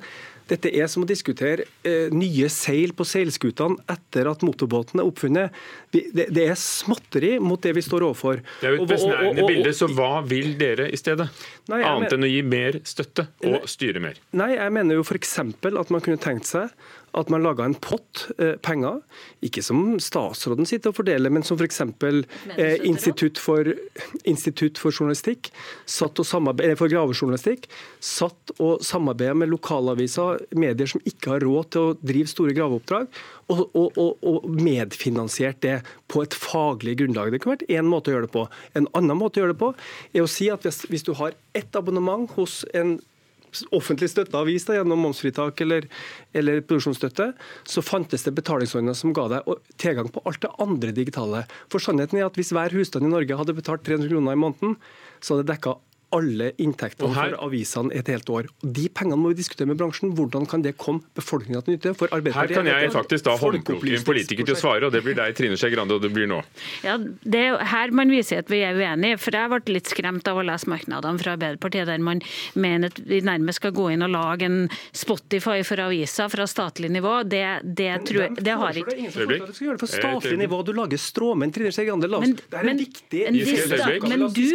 [0.50, 5.58] dette er som å diskutere eh, nye seil på seilskutene etter at motorbåten er oppfunnet.
[5.94, 8.42] Vi, det, det, er småtteri mot det vi står overfor.
[8.60, 11.28] Det er jo et besnærende bilde, så hva vil dere i stedet?
[11.72, 14.18] Nei, Annet enn å gi mer støtte og styre mer?
[14.38, 15.38] Nei, jeg mener jo f.eks.
[15.42, 16.70] at man kunne tenkt seg
[17.12, 19.00] at man laga en pott eh, penger,
[19.44, 21.80] ikke som statsråden sitter og fordeler, men som f.eks.
[22.56, 23.68] Eh, Institutt, for,
[24.28, 25.50] Institutt for journalistikk,
[25.88, 27.68] for gravejournalistikk,
[28.02, 33.22] satt og samarbeida med lokalaviser, medier som ikke har råd til å drive store graveoppdrag,
[33.52, 35.78] og, og, og, og medfinansiert det
[36.12, 37.32] på et faglig grunnlag.
[37.32, 38.46] Det kunne vært én måte å gjøre det på.
[38.78, 39.72] En annen måte å gjøre det på
[40.14, 42.96] er å si at hvis, hvis du har ett abonnement hos en
[43.74, 45.86] offentlig støtta avis da, gjennom momsfritak eller,
[46.36, 47.30] eller, produksjonsstøtte,
[47.68, 51.44] så fantes det betalingsordninger som ga deg tilgang på alt det andre digitale.
[51.72, 54.76] For sannheten er at Hvis hver husstand i Norge hadde betalt 300 kroner i måneden,
[55.20, 55.76] så hadde det dekka
[56.12, 57.32] alle inntektene her...
[57.32, 58.48] for avisene et helt år.
[58.62, 60.12] De pengene må vi diskutere med bransjen.
[60.16, 61.94] Hvordan kan det komme befolkningen til nytte?
[61.98, 65.16] For her kan jeg faktisk da håndplukke en politiker til å svare, og det blir
[65.18, 66.42] deg, Trine Skei Grande, og det blir nå.
[66.84, 69.20] Ja, Det er her man viser at vi er uenige.
[69.22, 72.22] For jeg ble litt skremt av å lese merknadene fra Arbeiderpartiet, der man
[72.54, 74.60] mener at vi nærmest skal gå inn og lage en
[74.96, 77.18] Spotify for aviser fra statlig nivå.
[77.28, 80.62] Det, det, tror jeg, det har ikke Du skal gjøre det for statlig nivå.
[80.66, 82.10] Du lager stråmenn, Trine Skei Grande.
[82.12, 83.24] Det er en viktig
[84.02, 84.46] men, du,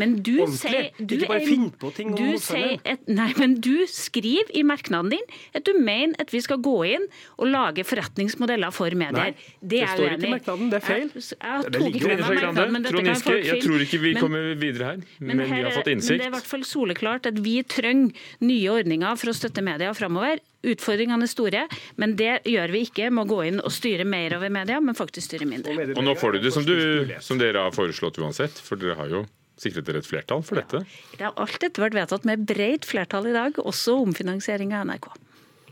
[0.00, 4.50] men du sier du ikke bare finne på ting om et, Nei, men du skriver
[4.56, 7.06] i merknaden din at du mener at vi skal gå inn
[7.38, 9.34] og lage forretningsmodeller for medier.
[9.34, 11.10] Nei, det, det står ikke i merknaden, det er feil.
[11.14, 15.36] Jeg, jeg, det ligger merknaden, Trond Giske, jeg tror ikke vi kommer videre her, men,
[15.36, 16.16] men, vi har fått innsikt.
[16.16, 19.64] Men det er i hvert fall soleklart at vi trenger nye ordninger for å støtte
[19.64, 20.42] media framover.
[20.64, 21.62] Utfordringene er store,
[22.00, 24.96] men det gjør vi ikke med å gå inn og styre mer over media, men
[24.96, 25.76] faktisk styre mindre.
[25.92, 29.12] Og nå får du det som, du, som dere har foreslått uansett, for dere har
[29.12, 29.24] jo
[29.60, 30.82] Sikret dere et flertall for dette?
[31.20, 35.10] Ja, alt dette ble vedtatt med bredt flertall i dag, også omfinansiering av NRK.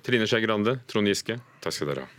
[0.07, 2.19] Trine Skei Grande, Trond Giske, takk skal dere ha.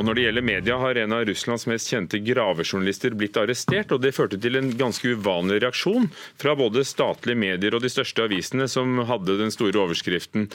[0.00, 3.92] Og Når det gjelder media, har en av Russlands mest kjente gravejournalister blitt arrestert.
[3.92, 6.08] og Det førte til en ganske uvanlig reaksjon
[6.40, 10.48] fra både statlige medier og de største avisene, som hadde den store overskriften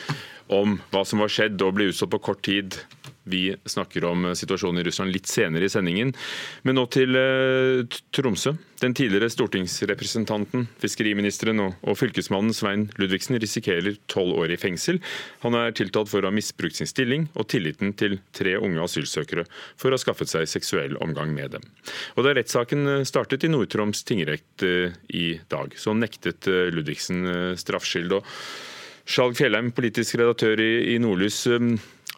[0.50, 2.80] om hva som var skjedd og ble utstått på kort tid.
[3.26, 6.12] Vi snakker om situasjonen i Russland litt senere i sendingen.
[6.62, 8.54] Men nå til eh, Tromsø.
[8.84, 15.00] Den tidligere stortingsrepresentanten, fiskeriministeren og, og fylkesmannen Svein Ludvigsen risikerer tolv år i fengsel.
[15.46, 19.48] Han er tiltalt for å ha misbrukt sin stilling og tilliten til tre unge asylsøkere
[19.80, 21.66] for å ha skaffet seg seksuell omgang med dem.
[22.14, 28.20] Og Da rettssaken startet i Nord-Troms tingrett eh, i dag, så nektet eh, Ludvigsen straffskyld.
[29.06, 31.44] Skjalg Fjellheim, politisk redaktør i Nordlys.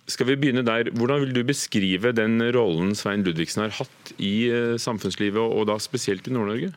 [0.07, 0.87] Skal vi begynne der.
[0.95, 5.75] Hvordan vil du beskrive den rollen Svein Ludvigsen har hatt i eh, samfunnslivet, og da
[5.83, 6.71] spesielt i Nord-Norge?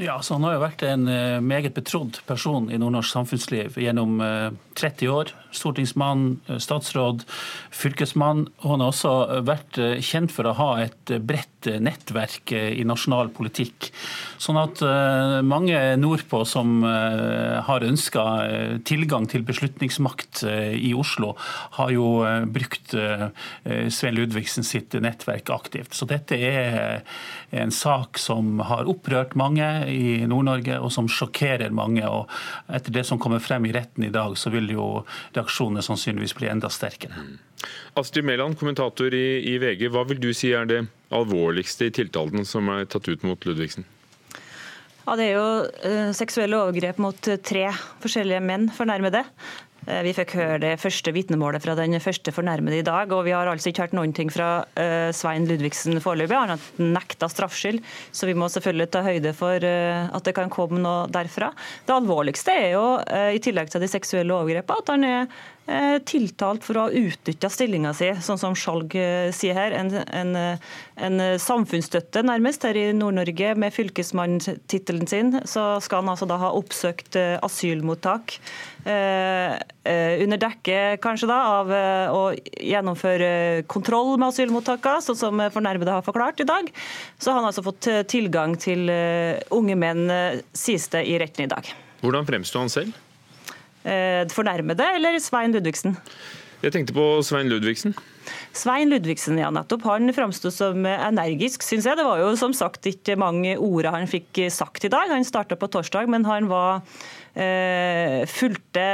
[0.00, 4.16] Ja, så Han har jo vært en eh, meget betrodd person i nordnorsk samfunnsliv gjennom
[4.78, 5.32] 30 eh, år.
[5.52, 7.26] Stortingsmann, statsråd,
[7.76, 8.46] fylkesmann.
[8.62, 13.90] Og han har også vært kjent for å ha et bredt nettverk i nasjonal politikk.
[14.40, 14.80] Sånn at
[15.46, 18.24] mange nordpå som har ønska
[18.88, 21.36] tilgang til beslutningsmakt i Oslo,
[21.76, 22.08] har jo
[22.50, 25.94] brukt Svein Ludvigsen sitt nettverk aktivt.
[25.94, 27.04] Så dette er
[27.52, 32.04] en sak som har opprørt mange i Nord-Norge, og som sjokkerer mange.
[32.08, 32.30] og
[32.72, 34.86] Etter det som kommer frem i retten i dag, så vil jo
[35.36, 37.18] reaksjonene sannsynligvis bli enda sterkere.
[37.18, 37.40] Mm.
[38.00, 39.88] Astrid Mæland, kommentator i, i, VG.
[39.94, 43.86] Hva vil du si er det alvorligste i tiltalen som er tatt ut mot Ludvigsen?
[45.02, 47.66] Ja, Det er jo uh, seksuelle overgrep mot tre
[48.02, 49.24] forskjellige menn fornærmede.
[49.82, 53.10] Eh, vi fikk høre det første vitnemålet fra den første fornærmede i dag.
[53.12, 56.38] og Vi har altså ikke hørt noen ting fra uh, Svein Ludvigsen foreløpig.
[56.38, 57.80] Han har nekta straffskyld,
[58.14, 61.50] så vi må selvfølgelig ta høyde for uh, at det kan komme noe derfra.
[61.86, 62.84] Det alvorligste er jo,
[63.34, 65.51] i tillegg til de seksuelle overgrepene, at han er Eh,
[66.08, 69.74] tiltalt for å ha utnytta stillinga si, sånn som Skjalg eh, sier her.
[69.78, 70.32] En, en,
[70.98, 75.36] en samfunnsstøtte nærmest her i Nord-Norge med fylkesmannstittelen sin.
[75.48, 78.36] Så skal han altså da ha oppsøkt eh, asylmottak.
[78.82, 79.54] Eh,
[80.22, 81.70] under dekke kanskje da av
[82.14, 82.24] å
[82.58, 86.70] gjennomføre kontroll med asylmottakene, sånn som fornærmede har forklart i dag.
[87.18, 88.90] Så har han altså fått tilgang til
[89.54, 90.04] unge menn,
[90.54, 91.72] sies det i retten i dag.
[92.02, 92.94] Hvordan fremsto han selv?
[93.82, 95.96] Eh, fornærmede, eller Svein Ludvigsen?
[96.62, 97.96] Jeg tenkte på Svein Ludvigsen.
[98.54, 99.82] Svein Ludvigsen, ja nettopp.
[99.88, 101.98] Han framsto som energisk, syns jeg.
[101.98, 105.10] Det var jo som sagt ikke mange ord han fikk sagt i dag.
[105.10, 106.84] Han starta på torsdag, men han var
[107.34, 108.86] eh, fulgte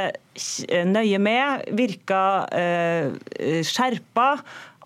[0.89, 1.69] nøye med.
[1.77, 2.23] Virka
[2.57, 4.31] eh, skjerpa.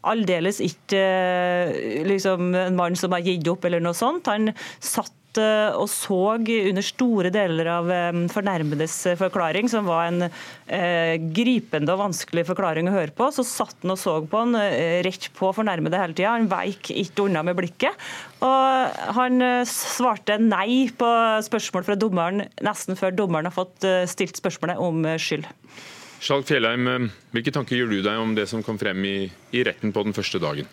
[0.04, 4.28] Aldeles ikke eh, liksom, en mann som har gitt opp eller noe sånt.
[4.28, 4.52] Han
[4.84, 10.28] satt Eh, og så under store deler av eh, fornærmedes eh, forklaring, som var en
[11.34, 14.56] gripende og vanskelig forklaring å høre på, så satt han og så på han
[15.06, 16.36] rett på fornærmede hele tida.
[16.38, 18.00] Han veik ikke unna med blikket.
[18.44, 21.10] Og han svarte nei på
[21.46, 25.48] spørsmål fra dommeren nesten før dommeren har fått stilt spørsmålet om skyld.
[26.24, 29.18] Skjalg Fjellheim, hvilke tanker gjør du deg om det som kom frem i,
[29.52, 30.70] i retten på den første dagen?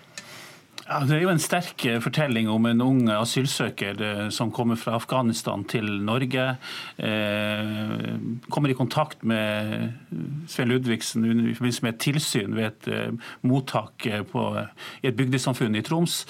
[0.90, 4.74] Ja, det er jo en sterk eh, fortelling om en ung asylsøker eh, som kommer
[4.74, 6.46] fra Afghanistan til Norge.
[6.98, 7.92] Eh,
[8.50, 9.92] kommer i kontakt med
[10.50, 13.14] Svein Ludvigsen i forbindelse med et tilsyn ved et
[13.46, 14.42] mottak på,
[15.04, 16.24] i et bygdesamfunn i Troms.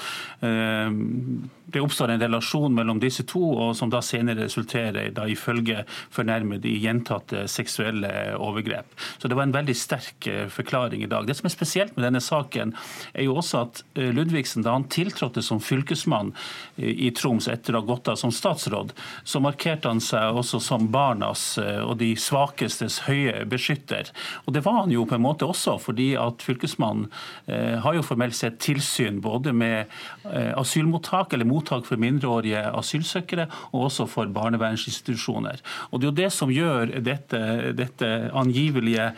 [1.70, 6.68] Det oppstår en relasjon mellom disse to, og som da senere resulterer da ifølge fornærmede
[6.68, 8.90] i gjentatte seksuelle overgrep.
[9.22, 11.28] Så det var en veldig sterk forklaring i dag.
[11.28, 12.74] Det som er spesielt med denne saken,
[13.14, 16.32] er jo også at Ludvigsen Henriksen, da han tiltrådte som fylkesmann
[16.76, 18.92] i Troms etter å ha gått av som statsråd,
[19.24, 24.10] så markerte han seg også som barnas eh, og de svakestes høye beskytter.
[24.46, 27.08] Og det var han jo på en måte også, fordi at fylkesmannen
[27.46, 29.86] eh, har jo formelt sett tilsyn både med
[30.24, 35.60] eh, asylmottak eller mottak for mindreårige asylsøkere, og også for barnevernsinstitusjoner.
[35.90, 37.40] Og Det er jo det som gjør dette,
[37.76, 39.10] dette angivelige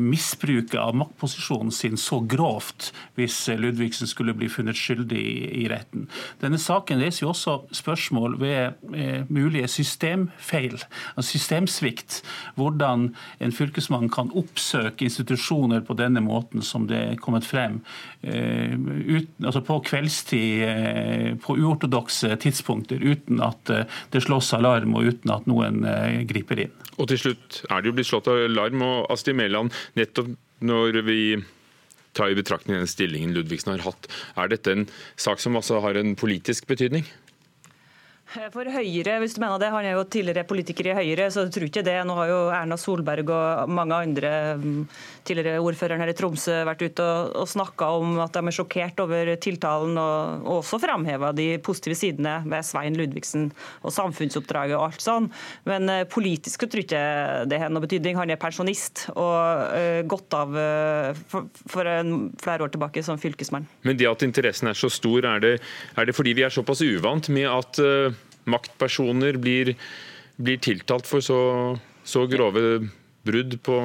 [0.00, 5.24] misbruket av maktposisjonen sin så grovt, hvis Ludvigsen skulle bli funnet skyldig
[5.60, 6.06] i retten.
[6.42, 10.78] Denne saken reiser jo også spørsmål ved eh, mulige systemfeil,
[11.14, 12.20] altså systemsvikt.
[12.58, 13.10] Hvordan
[13.40, 17.80] en fylkesmann kan oppsøke institusjoner på denne måten som det er kommet frem.
[18.22, 23.70] Eh, uten, altså på kveldstid, eh, på uortodokse tidspunkter, uten at
[24.10, 25.84] det slås alarm og uten at noen
[26.28, 26.76] griper inn.
[27.00, 31.20] Og til slutt er det jo blitt slått alarm, og Asti Mæland, nettopp når vi
[32.16, 34.10] ta i betraktning den stillingen Ludvigsen har hatt.
[34.36, 34.86] Er dette en
[35.20, 37.06] sak som altså har en politisk betydning?
[38.30, 41.54] For Høyre, hvis du mener det, Han er jo tidligere politiker i Høyre, så jeg
[41.54, 41.96] tror ikke det.
[42.06, 44.84] Nå har jo Erna Solberg og mange andre mm,
[45.26, 49.02] tidligere ordføreren her i Tromsø vært ute og, og snakka om at de er sjokkert
[49.02, 53.48] over tiltalen, og, og også framheva de positive sidene ved Svein Ludvigsen
[53.82, 55.26] og samfunnsoppdraget og alt sånn.
[55.66, 57.04] Men uh, politisk tror jeg ikke
[57.50, 58.18] det har noe betydning.
[58.20, 63.18] Han er pensjonist og uh, gått av uh, for, for en, flere år tilbake som
[63.18, 63.66] fylkesmann.
[63.82, 65.54] Men det at interessen er så stor, er det,
[65.98, 67.84] er det fordi vi er såpass uvant med at
[68.50, 69.74] maktpersoner blir,
[70.40, 71.40] blir tiltalt for så,
[72.04, 72.80] så grove
[73.26, 73.80] brudd på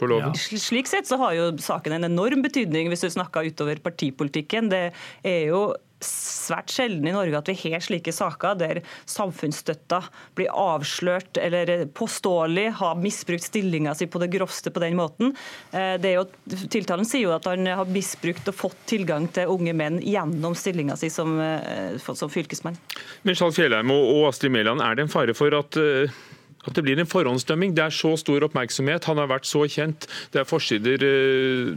[0.00, 0.32] på loven.
[0.32, 0.58] Ja.
[0.60, 4.70] Slik sett så har jo saken en enorm betydning hvis du snakker utover partipolitikken.
[4.72, 4.84] Det
[5.26, 5.60] er jo
[6.04, 8.80] svært sjelden i Norge at vi har slike saker der
[9.10, 10.00] samfunnsstøtta
[10.38, 15.34] blir avslørt eller påståelig har misbrukt stillinga si på det grovste på den måten.
[15.72, 16.24] Eh, jo,
[16.72, 20.96] tiltalen sier jo at han har misbrukt og fått tilgang til unge menn gjennom stillinga
[21.00, 22.78] si som, eh, som fylkesmann.
[23.22, 26.20] Men Charles Fjellheim og Astrid Mæland, er det en fare for at eh,
[26.68, 27.74] at det blir en forhåndsdømming.
[27.76, 30.06] Det er så stor oppmerksomhet, han har vært så kjent.
[30.32, 31.70] Det er forsider eh,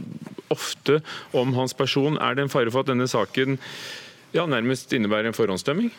[0.52, 1.00] ofte
[1.32, 2.18] om hans person.
[2.20, 3.56] Er det en fare for at denne saken
[4.34, 5.92] ja, nærmest innebærer en forhåndsdømming?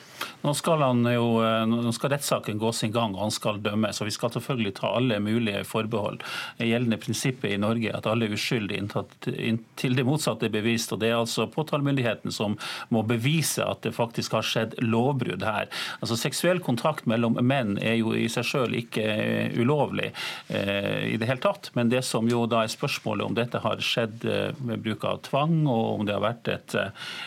[0.46, 4.02] Nå skal, eh, skal rettssaken gå sin gang, og han skal dømmes.
[4.02, 6.20] og Vi skal selvfølgelig ta alle mulige forbehold.
[6.58, 10.94] Det gjeldende prinsippet i Norge er at alle er uskyldige inntil det motsatte er bevist.
[10.94, 12.58] og Det er altså påtalemyndigheten som
[12.90, 15.68] må bevise at det faktisk har skjedd lovbrudd her.
[16.02, 20.12] Altså Seksuell kontakt mellom menn er jo i seg selv ikke eh, ulovlig
[20.50, 21.72] eh, i det hele tatt.
[21.74, 25.22] Men det som jo da er spørsmålet om dette har skjedd eh, med bruk av
[25.26, 26.78] tvang, og om det har vært et,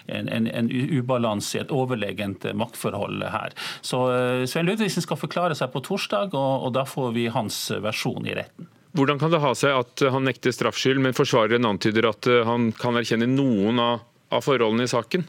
[0.06, 3.54] en, en, en ubalanse i et overlegent maktforhold her.
[3.80, 7.68] Så eh, Svein Ludvigsen skal forklare seg på torsdag, og, og da får vi hans
[7.84, 8.68] versjon i retten.
[8.98, 12.70] Hvordan kan det ha seg at han nekter straffskyld, men forsvareren antyder at eh, han
[12.76, 15.26] kan erkjenne noen av, av forholdene i saken?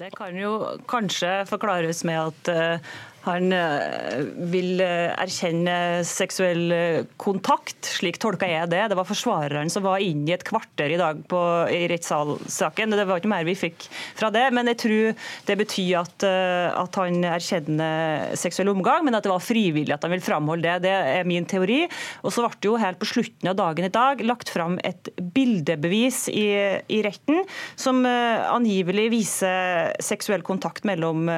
[0.00, 0.54] Det kan jo
[0.88, 2.92] kanskje forklares med at uh,
[3.22, 8.80] han eh, vil eh, erkjenne seksuell eh, kontakt, slik tolka jeg det.
[8.90, 12.96] Det var forsvareren som var inne i et kvarter i dag på, i rettssalsaken.
[12.98, 13.86] Det var ikke mer vi fikk
[14.18, 19.24] fra det, men jeg tror det betyr at, at, han erkjenner seksuell omgang, men at
[19.24, 20.88] det var frivillig at han vil framholde det.
[20.88, 21.84] Det er min teori.
[22.22, 25.12] Og så ble det jo helt på slutten av dagen i dag lagt fram et
[25.34, 26.46] bildebevis i,
[26.90, 27.42] i retten
[27.78, 31.28] som angivelig viser seksuell kontakt mellom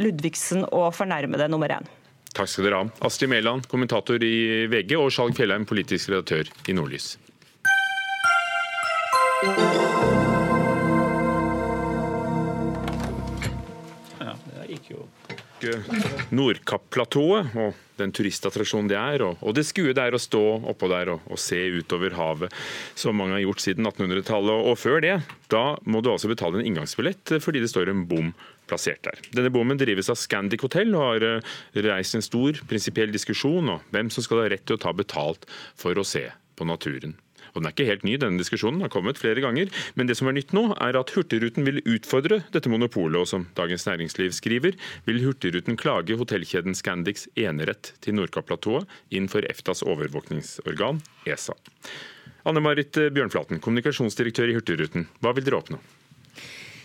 [0.00, 1.92] Ludvigsen og fornærmede med det nummer én.
[2.34, 2.88] Takk skal dere ha.
[3.06, 7.14] Astrid Mæland, kommentator i VG, og Skjalg Fjellheim, politisk redaktør i Nordlys.
[16.34, 21.12] Nordkapp-platået og den turistattraksjonen det er, og, det skue det er å stå oppå der
[21.14, 22.52] og, og, se utover havet,
[22.98, 24.66] som mange har gjort siden 1800-tallet.
[24.68, 25.14] Og før det,
[25.52, 28.34] da må du altså betale en inngangsbillett fordi det står en bom
[28.70, 29.20] plassert der.
[29.34, 31.52] Denne bommen drives av Scandic Hotel og har eh,
[31.86, 35.46] reist en stor prinsipiell diskusjon om hvem som skal ha rett til å ta betalt
[35.78, 37.16] for å se på naturen.
[37.54, 39.70] Og Den er ikke helt ny, denne diskusjonen har kommet flere ganger.
[39.94, 43.20] Men det som er nytt nå, er at Hurtigruten vil utfordre dette monopolet.
[43.22, 49.84] Og som Dagens Næringsliv skriver, vil Hurtigruten klage hotellkjeden Scandics enerett til Nordkapp-platået innenfor EFTAs
[49.86, 51.54] overvåkningsorgan, ESA.
[52.44, 55.06] Anne Marit Bjørnflaten, kommunikasjonsdirektør i Hurtigruten.
[55.22, 55.78] Hva vil dere oppnå?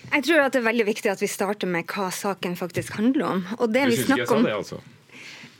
[0.09, 3.27] Jeg tror at det er veldig viktig at vi starter med hva saken faktisk handler
[3.27, 3.43] om.
[3.59, 4.81] Og det du syns ikke jeg sa Det, altså?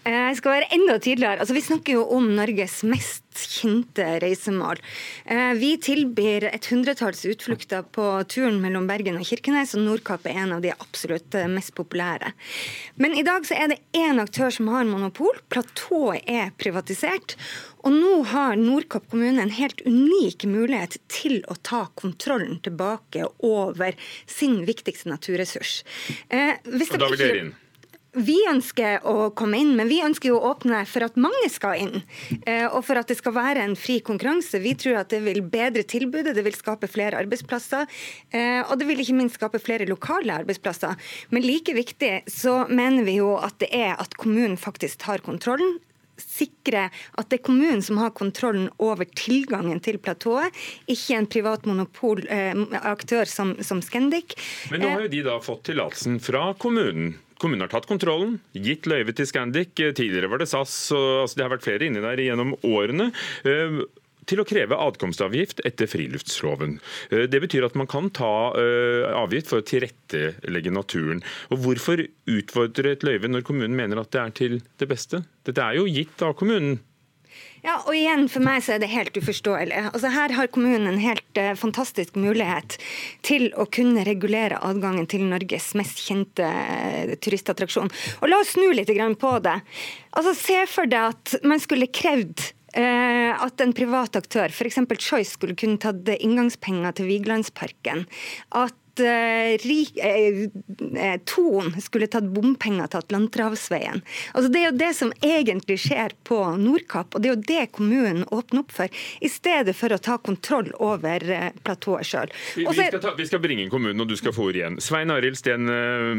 [0.08, 1.42] Eh, jeg skal være enda tydeligere.
[1.44, 4.80] Altså, vi snakker jo om Norges mest kjente reisemål.
[5.30, 10.40] Eh, vi tilbyr et hundretalls utflukter på turen mellom Bergen og Kirkenes, og Nordkapp er
[10.46, 12.32] en av de absolutt eh, mest populære.
[12.96, 15.36] Men i dag så er det én aktør som har monopol.
[15.52, 17.36] Platået er privatisert.
[17.84, 23.95] Og nå har Nordkapp kommune en helt unik mulighet til å ta kontrollen tilbake over
[24.27, 25.82] sin viktigste naturressurs.
[26.30, 27.57] Eh, og da vil dere inn?
[28.17, 31.99] Vi ønsker å komme inn, men vi ønsker å åpne for at mange skal inn.
[32.41, 34.57] Eh, og for at det skal være en fri konkurranse.
[34.63, 37.86] Vi tror at det vil bedre tilbudet, det vil skape flere arbeidsplasser.
[38.34, 40.97] Eh, og det vil ikke minst skape flere lokale arbeidsplasser.
[41.30, 45.77] Men like viktig så mener vi jo at det er at kommunen faktisk tar kontrollen
[46.24, 50.55] sikre at det er kommunen som har kontrollen over tilgangen til platået,
[50.89, 54.36] ikke en privat monopolaktør eh, som, som Scandic.
[54.74, 57.15] Men nå har jo de da fått tillatelsen fra kommunen.
[57.39, 59.72] Kommunen har tatt kontrollen, gitt løyve til Scandic.
[59.78, 60.74] Tidligere var det SAS.
[60.91, 63.13] og altså, Det har vært flere inni der gjennom årene.
[64.30, 66.77] Til å kreve adkomstavgift etter friluftsloven.
[67.09, 71.23] Eh, det betyr at man kan ta eh, avgift for å tilrettelegge naturen.
[71.49, 75.23] Og Hvorfor utfordre et løyve når kommunen mener at det er til det beste?
[75.47, 76.80] Dette er jo gitt av kommunen.
[77.59, 79.80] Ja, og igjen For meg så er det helt uforståelig.
[79.91, 82.77] Altså Her har kommunen en helt uh, fantastisk mulighet
[83.25, 87.91] til å kunne regulere adgangen til Norges mest kjente uh, turistattraksjon.
[88.21, 89.57] Og La oss snu litt på det.
[90.15, 94.80] Altså Se for deg at man skulle krevd at en privat aktør, f.eks.
[94.99, 98.05] Choice, skulle kunne tatt inngangspenger til Vigelandsparken.
[98.57, 99.56] At uh,
[101.30, 104.04] Thon skulle tatt bompenger til Atlanterhavsveien.
[104.34, 107.66] Altså, det er jo det som egentlig skjer på Nordkapp, og det er jo det
[107.76, 111.24] kommunen åpner opp for, i stedet for å ta kontroll over
[111.66, 112.34] platået sjøl.
[112.56, 114.80] Vi, vi, vi, skal bringe inn kommunen, og du skal få ordet igjen.
[114.84, 115.70] Svein Arild Steen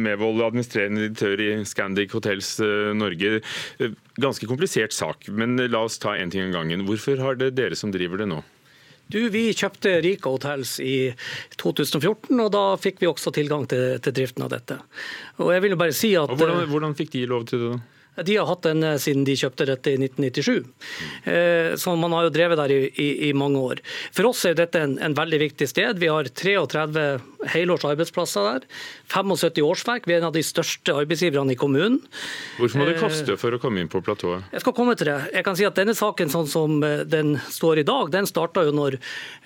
[0.00, 2.56] Mevold, administrerende direktør i Scandic Hotels
[2.96, 3.40] Norge.
[4.20, 6.86] Ganske komplisert sak, men la oss ta én ting av gangen.
[6.88, 8.42] Hvorfor har det dere som driver det nå?
[9.10, 11.10] Du, Vi kjøpte Rica Hotels i
[11.60, 14.78] 2014, og da fikk vi også tilgang til, til driften av dette.
[15.42, 16.30] Og jeg vil jo bare si at...
[16.30, 17.72] Hvordan, hvordan fikk de lov til det?
[17.74, 17.99] da?
[18.26, 20.64] De har hatt den siden de kjøpte dette i 1997.
[21.24, 23.82] Eh, så man har jo drevet der i, i, i mange år.
[24.16, 26.00] For oss er dette en, en, veldig viktig sted.
[26.00, 27.06] Vi har 33
[27.54, 28.66] helårs arbeidsplasser der.
[29.12, 30.08] 75 årsverk.
[30.08, 32.00] Vi er en av de største arbeidsgiverne i kommunen.
[32.58, 34.46] Hvorfor må det koste for å komme inn på platået?
[34.54, 35.18] Jeg skal komme til det.
[35.34, 38.66] Jeg kan si at Denne saken sånn som eh, den står i dag, den starta
[38.66, 38.98] jo når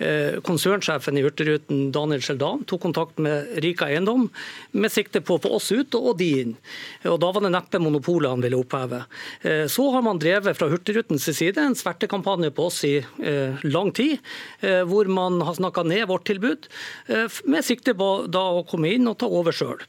[0.03, 4.27] eh, konsernsjefen i Hurtigruten, Daniel Skjeldan, tok kontakt med Rika Eiendom
[4.75, 6.57] med sikte på å få oss ut og de inn.
[7.07, 9.04] Og Da var det neppe monopolet han ville oppheve.
[9.42, 13.92] Eh, så har man drevet fra Hurtigrutens side en svertekampanje på oss i eh, lang
[13.94, 14.18] tid,
[14.60, 16.68] eh, hvor man har snakka ned vårt tilbud,
[17.44, 19.80] med sikte på å komme inn og ta over sjøl.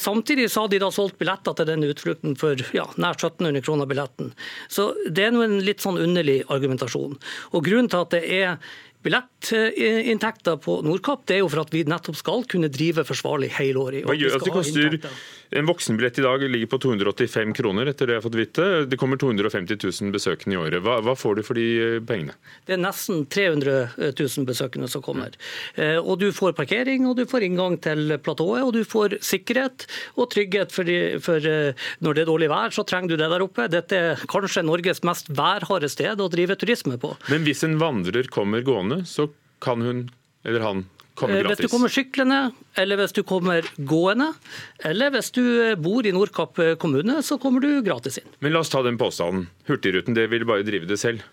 [0.00, 4.32] Samtidig har de da solgt billetter til denne utflukten for ja, nær 1700 kroner billetten.
[4.72, 7.16] Så det er nå en litt sånn underlig argumentasjon.
[7.52, 8.58] Og Grunnen til at det er
[9.06, 14.04] billettinntekter på Nordkapp, det er jo for at vi nettopp skal kunne drive forsvarlig helårig.
[14.06, 15.00] Hva gjør at det koster
[15.54, 18.64] En voksenbillett i dag ligger på 285 kroner, etter det jeg har fått vite.
[18.90, 20.82] Det kommer 250 000 besøkende i året.
[20.82, 22.34] Hva, hva får du for de eh, pengene?
[22.66, 23.76] Det er nesten 300
[24.18, 25.36] 000 besøkende som kommer.
[25.76, 26.02] Mm.
[26.02, 29.86] Og Du får parkering, og du får inngang til platået, og du får sikkerhet
[30.16, 30.74] og trygghet.
[30.74, 33.68] For, de, for eh, når det er dårlig vær, så trenger du det der oppe.
[33.70, 37.12] Dette er kanskje Norges mest værharde sted å drive turisme på.
[37.30, 39.28] Men hvis en vandrer kommer gående så
[39.64, 40.06] kan hun
[40.46, 40.84] eller han
[41.16, 41.44] komme gratis.
[41.44, 42.40] Eh, hvis du kommer syklende,
[42.78, 44.28] eller hvis du kommer gående,
[44.86, 48.28] eller hvis du eh, bor i Nordkapp eh, kommune, så kommer du gratis inn.
[48.44, 49.48] Men la oss ta den påstanden.
[49.68, 51.24] Hurtigruten det vil bare drive det selv.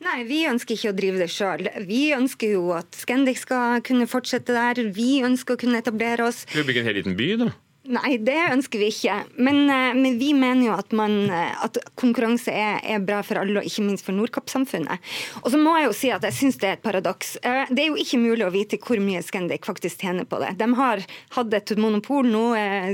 [0.00, 1.66] Nei, vi ønsker ikke å drive det sjøl.
[1.86, 4.80] Vi ønsker jo at Scandic skal kunne fortsette der.
[4.96, 6.46] Vi ønsker å kunne etablere oss.
[6.54, 7.50] Vi bygge en hel liten by, da?
[7.88, 9.14] Nei, det ønsker vi ikke.
[9.40, 13.40] Men, eh, men vi mener jo at, man, eh, at konkurranse er, er, bra for
[13.40, 15.00] alle, og ikke minst for Nordkapp-samfunnet.
[15.40, 17.38] Og så må jeg jo si at jeg syns det er et paradoks.
[17.40, 20.52] Eh, det er jo ikke mulig å vite hvor mye Scandic faktisk tjener på det.
[20.60, 21.00] De har
[21.38, 22.42] hatt et monopol nå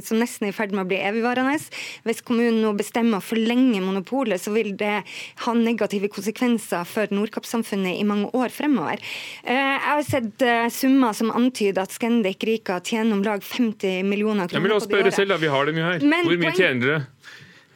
[0.07, 1.59] som nesten er i ferd med å bli evigvarende.
[2.07, 5.01] Hvis kommunen nå bestemmer å forlenge monopolet, så vil det
[5.43, 9.03] ha negative konsekvenser for Nordkapp-samfunnet i mange år fremover.
[9.43, 14.76] Jeg har sett summer som antyder at Scandic Rika tjener om lag 50 millioner kroner
[14.79, 15.41] å spørre selv, da.
[15.43, 16.01] Vi har dem jo her.
[16.05, 17.03] Men Hvor mye tjener dere?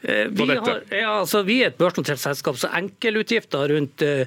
[0.03, 4.26] Eh, vi, har, ja, altså, vi, er et børsnotert selskap, så enkelutgifter rundt eh,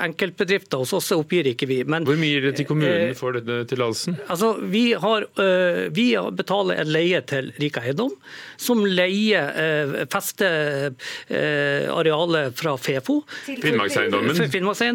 [0.00, 1.84] enkeltbedrifter hos oss oppgir ikke vi.
[1.84, 4.16] Men, Hvor mye gir det til kommunen eh, for denne tillatelsen?
[4.32, 8.12] Altså, vi, har, eh, vi betaler en leie til Rika Eiendom,
[8.56, 13.22] som leier eh, festearealet eh, fra Fefo.
[13.44, 14.34] Finnmarkseiendommen,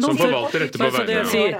[0.02, 1.54] som forvalter dette på vegne av jeg,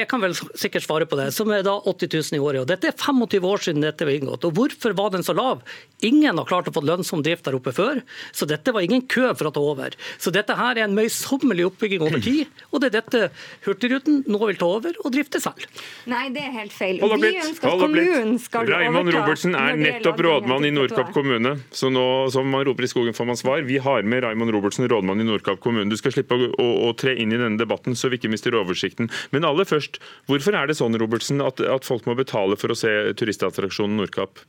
[0.00, 2.60] jeg kan vel sikkert svare på det, som er da 80 000 i året.
[2.64, 4.48] og Dette er 25 år siden dette ble inngått.
[4.48, 5.60] Og Hvorfor var den så lav?
[6.06, 8.00] Ingen har klart å få lønnsom drift der oppe før.
[8.32, 9.96] Så dette var ingen kø for å ta over.
[10.20, 13.22] Så dette her er en møysommelig oppbygging over tid, og det er dette
[13.66, 15.66] Hurtigruten nå vil ta over og drifte selv.
[16.10, 17.00] Nei, det er helt feil.
[17.02, 17.62] Hold opp litt.
[17.64, 18.48] Hold opp litt.
[18.70, 23.16] Raymond Robertsen er nettopp rådmann i Nordkapp kommune, så nå som man roper i skogen
[23.16, 23.64] får man svar.
[23.68, 25.90] Vi har med Raymond Robertsen, rådmann i Nordkapp kommune.
[25.90, 28.56] Du skal slippe å, å, å, tre inn i denne debatten, så vi ikke mister
[28.58, 29.10] oversikten.
[29.34, 32.78] Men aller først, hvorfor er det sånn Robertsen, at, at folk må betale for å
[32.78, 34.44] se turistattraksjonen Nordkapp?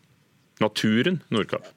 [0.62, 1.72] Naturen Nordkapp?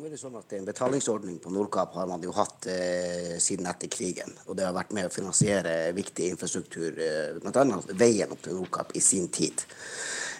[0.00, 3.66] Nå er det sånn at En betalingsordning på Nordkapp har man jo hatt eh, siden
[3.68, 4.32] etter krigen.
[4.46, 7.80] og Det har vært med å finansiere viktig infrastruktur, eh, bl.a.
[8.00, 9.60] veien opp til Nordkapp, i sin tid.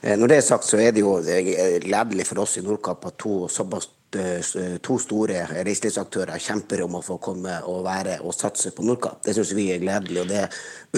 [0.00, 3.04] Eh, når det er sagt, så er det jo eh, gledelig for oss i Nordkapp
[3.10, 8.72] at to såpass to store reiselivsaktører kjemper om å få komme og være og satse
[8.74, 9.20] på Nordkapp.
[9.22, 10.46] Det syns vi er gledelig, og det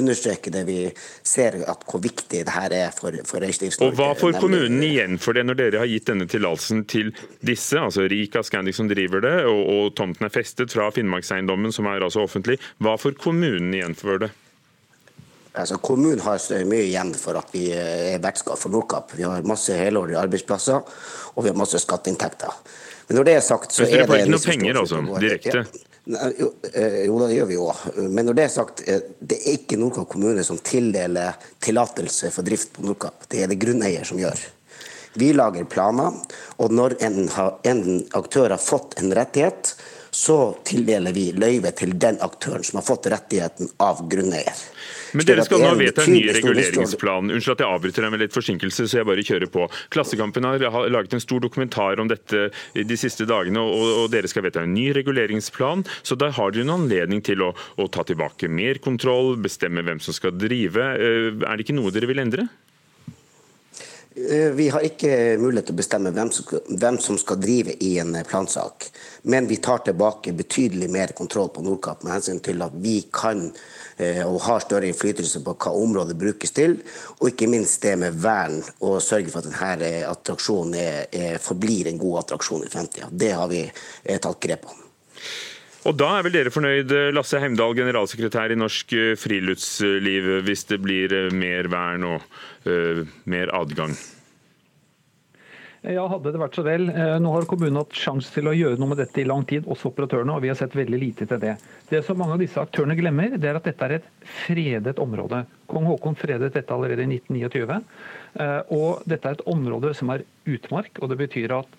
[0.00, 0.78] understreker det vi
[1.20, 3.92] ser at hvor viktig det her er for, for Reiselivs-Norge.
[3.92, 7.12] Og Hva får kommunen igjen for det når dere har gitt denne tillatelsen til
[7.44, 11.90] disse, altså Rika Scandic som driver det, og, og tomten er festet fra Finnmarkseiendommen som
[11.92, 12.56] er altså offentlig.
[12.80, 14.32] Hva får kommunen igjen for det?
[15.52, 19.12] Altså, kommunen har mye igjen for at vi er vertskap for Nordkapp.
[19.18, 20.80] Vi har masse helårige arbeidsplasser
[21.34, 22.56] og vi har masse skatteinntekter.
[23.12, 25.62] Men når det er sagt, så er det Dere får ikke noe penger, altså, direkte?
[26.40, 26.46] Jo,
[27.04, 27.66] jo, det gjør vi jo.
[28.08, 28.80] Men når det er sagt,
[29.20, 33.28] det er ikke Nordkapp kommune som tildeler tillatelse for drift på Nordkapp.
[33.28, 34.40] Det er det grunneier som gjør.
[35.20, 36.16] Vi lager planer,
[36.56, 37.26] og når en,
[37.68, 37.84] en
[38.16, 39.74] aktør har fått en rettighet,
[40.08, 44.64] så tildeler vi løyve til den aktøren som har fått rettigheten av grunneier.
[45.12, 47.30] Men dere skal nå vedta en ny reguleringsplan.
[47.34, 49.66] Unnskyld at jeg avbryter deg med litt forsinkelse, så jeg bare kjører på.
[49.92, 54.64] Klassekampen har laget en stor dokumentar om dette de siste dagene, og, dere skal vedta
[54.64, 55.84] en ny reguleringsplan.
[56.02, 60.00] Så da har dere en anledning til å, å ta tilbake mer kontroll, bestemme hvem
[60.02, 60.92] som skal drive.
[60.96, 62.48] Eh, er det ikke noe dere vil endre?
[64.16, 67.76] Eh, vi har ikke mulighet til å bestemme hvem som, skal, hvem som, skal, drive
[67.84, 68.88] i en plansak.
[69.28, 73.50] Men vi tar tilbake betydelig mer kontroll på Nordkapp med hensyn til at vi kan
[73.50, 73.81] Eh,
[74.26, 76.78] og har større innflytelse på hva området brukes til.
[77.20, 81.40] Og ikke minst det med vern, og sørge for at denne eh, attraksjonen er, er,
[81.42, 83.10] forblir en god attraksjon i fremtida.
[83.10, 84.78] Det har vi eh, tatt grep om.
[85.82, 91.14] Og Da er vel dere fornøyd, Lasse Heimdal, generalsekretær i Norsk Friluftsliv, hvis det blir
[91.34, 92.26] mer vern og
[92.70, 93.96] uh, mer adgang?
[95.82, 96.84] Ja, hadde det vært så vel.
[96.92, 99.66] Eh, nå har kommunen hatt sjanse til å gjøre noe med dette i lang tid,
[99.66, 101.56] også operatørene, og vi har sett veldig lite til det.
[101.90, 104.06] Det som mange av disse aktørene glemmer, det er at dette er et
[104.44, 105.42] fredet område.
[105.72, 107.80] Kong Haakon fredet dette allerede i 1929.
[108.38, 111.78] Eh, og dette er et område som er utmark, og det betyr at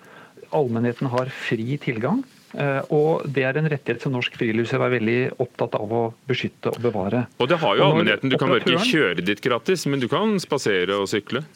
[0.54, 2.26] allmennheten har fri tilgang.
[2.54, 6.76] Eh, og Det er en rettighet som Norsk Friluftsliv er veldig opptatt av å beskytte
[6.76, 7.26] og bevare.
[7.39, 8.30] Og det har jo allmennheten.
[8.30, 11.47] Du kan ikke kjøre dit gratis, men du kan spasere og sykle?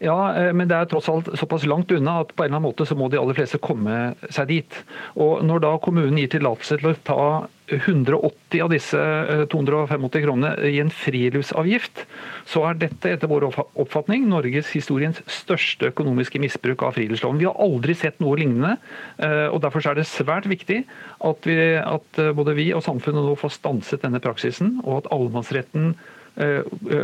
[0.00, 2.70] Ja, eh, men det er tross alt såpass langt unna at på en eller annen
[2.70, 4.76] måte så må de aller fleste komme seg dit.
[5.20, 7.24] Og Når da kommunen gir tillatelse til å ta
[7.70, 9.00] 180 av disse
[9.52, 12.06] 285 eh, kronene i en friluftsavgift,
[12.48, 17.42] så er dette etter vår oppfatning Norges historiens største økonomiske misbruk av friluftsloven.
[17.42, 18.78] Vi har aldri sett noe lignende.
[19.20, 20.80] Eh, og Derfor er det svært viktig
[21.28, 25.92] at, vi, at både vi og samfunnet nå får stanset denne praksisen, og at allemannsretten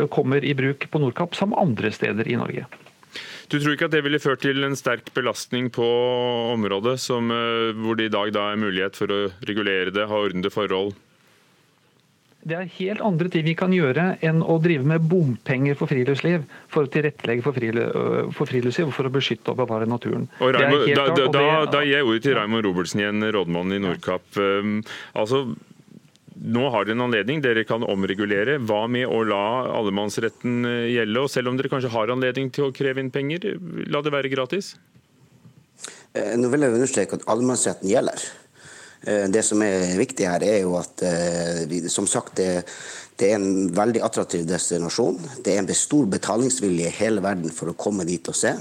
[0.09, 2.65] kommer i bruk på Nordkapp som andre steder i Norge.
[3.51, 5.87] Du tror ikke at det ville ført til en sterk belastning på
[6.53, 10.23] området, som, eh, hvor det i dag da er mulighet for å regulere det, ha
[10.27, 10.95] ordnede forhold?
[12.47, 16.45] Det er helt andre ting vi kan gjøre enn å drive med bompenger for friluftsliv.
[16.71, 20.29] For å tilrettelegge for, øh, friluftsliv og for å beskytte og bevare naturen.
[20.39, 23.81] Og Raimond, da, da, da, da, gir jeg ordet til Raymond Robertsen igjen, rådmann i
[23.83, 24.37] Nordkapp.
[24.37, 25.43] Um, altså,
[26.37, 28.57] nå har dere en anledning, dere kan omregulere.
[28.67, 29.43] Hva med å la
[29.79, 31.23] allemannsretten eh, gjelde?
[31.23, 33.57] Og selv om dere kanskje har anledning til å kreve inn penger,
[33.89, 34.75] la det være gratis?
[36.13, 38.27] Eh, nå vil jeg understreke at allemannsretten gjelder.
[39.07, 41.03] Eh, det som er viktig her, er jo at
[41.93, 42.63] som sagt, det,
[43.17, 45.19] det er en veldig attraktiv destinasjon.
[45.43, 48.53] Det er en stor betalingsvilje i hele verden for å komme dit og se.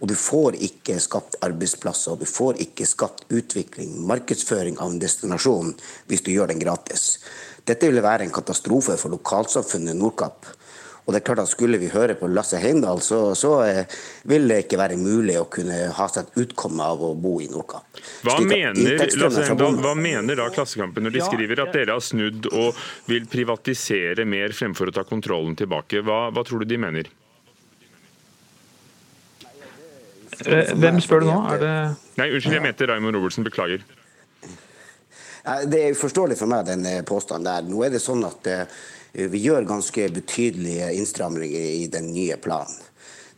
[0.00, 5.00] Og du får ikke skapt arbeidsplasser, og du får ikke skapt utvikling, markedsføring av en
[5.02, 5.74] destinasjon,
[6.10, 7.18] hvis du gjør den gratis.
[7.64, 10.50] Dette ville være en katastrofe for lokalsamfunnet Nordkapp.
[11.04, 13.96] Og det er klart at Skulle vi høre på Lasse Heimdal, så, så eh,
[14.28, 17.48] vil det ikke være mulig å kunne ha seg et utkomme av å bo i
[17.52, 18.00] Nordkapp.
[18.24, 22.80] Hva hva mener da Klassekampen når de skriver at dere har snudd og
[23.10, 26.00] vil privatisere mer fremfor å ta kontrollen tilbake?
[26.04, 27.12] Hva, hva tror du de mener?
[29.44, 31.36] Eh, hvem spør du nå?
[31.54, 31.74] Er det
[32.18, 33.44] Nei, Unnskyld, jeg mente Raymond Robertsen.
[33.46, 33.84] Beklager.
[35.68, 37.66] Det er uforståelig for meg, den eh, påstanden der.
[37.68, 38.64] Nå er det sånn at eh,
[39.28, 42.78] vi gjør ganske betydelige innstramninger i den nye planen.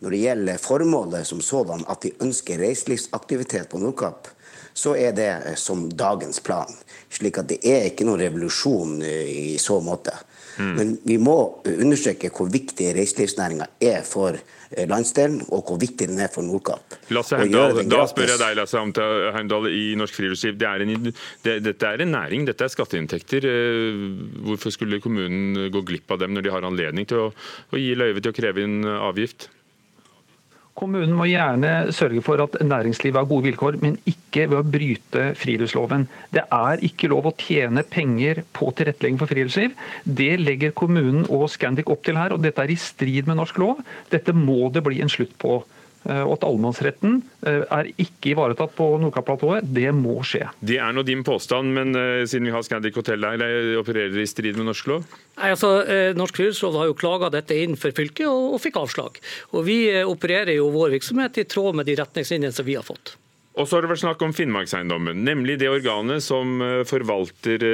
[0.04, 4.28] Når det gjelder formålet som sådan, at de ønsker reiselivsaktivitet på Nordkapp,
[4.76, 6.70] så er det som dagens plan.
[7.08, 10.12] Slik at det er ikke noen revolusjon i så måte.
[10.56, 10.74] Mm.
[10.76, 11.36] Men vi må
[11.72, 14.38] understreke hvor viktig reiselivsnæringa er for
[14.70, 16.96] Eh, landsdelen, og hvor viktig den er for Nordkapp.
[17.14, 18.80] Lasse Heimdal, da spør jeg deg Lasse
[19.36, 20.56] Heimdal, i Norsk Friluftsliv.
[20.58, 21.10] Det er en,
[21.44, 23.46] det, dette er en næring, dette er skatteinntekter.
[23.46, 24.00] Eh,
[24.48, 27.28] hvorfor skulle kommunen gå glipp av dem når de har anledning til å,
[27.70, 29.52] å gi løyve til å kreve inn avgift?
[30.76, 35.22] Kommunen må gjerne sørge for at næringslivet har gode vilkår, men ikke ved å bryte
[35.40, 36.04] friluftsloven.
[36.36, 39.72] Det er ikke lov å tjene penger på tilrettelegging for friluftsliv.
[40.04, 43.56] Det legger kommunen og Scandic opp til her, og dette er i strid med norsk
[43.62, 43.80] lov.
[44.12, 45.62] Dette må det bli en slutt på.
[46.06, 47.16] Eh, og at allemannsretten
[47.48, 50.44] eh, er ikke ivaretatt på Nordkapp-platået, det må skje.
[50.62, 53.42] Det er nå din påstand, men uh, siden vi har Scandic Hotel her,
[53.80, 55.06] opererer i strid med norsk lov?
[55.36, 55.70] Nei, altså,
[56.16, 59.18] Norsk friluftsråd har jo klaga dette inn for fylket og, og, fikk avslag.
[59.52, 63.16] Og Vi opererer jo vår virksomhet i tråd med de retningslinjene som vi har fått.
[63.56, 67.64] Og så har det vært snakk om Finnmarkseiendommen, nemlig det organet som forvalter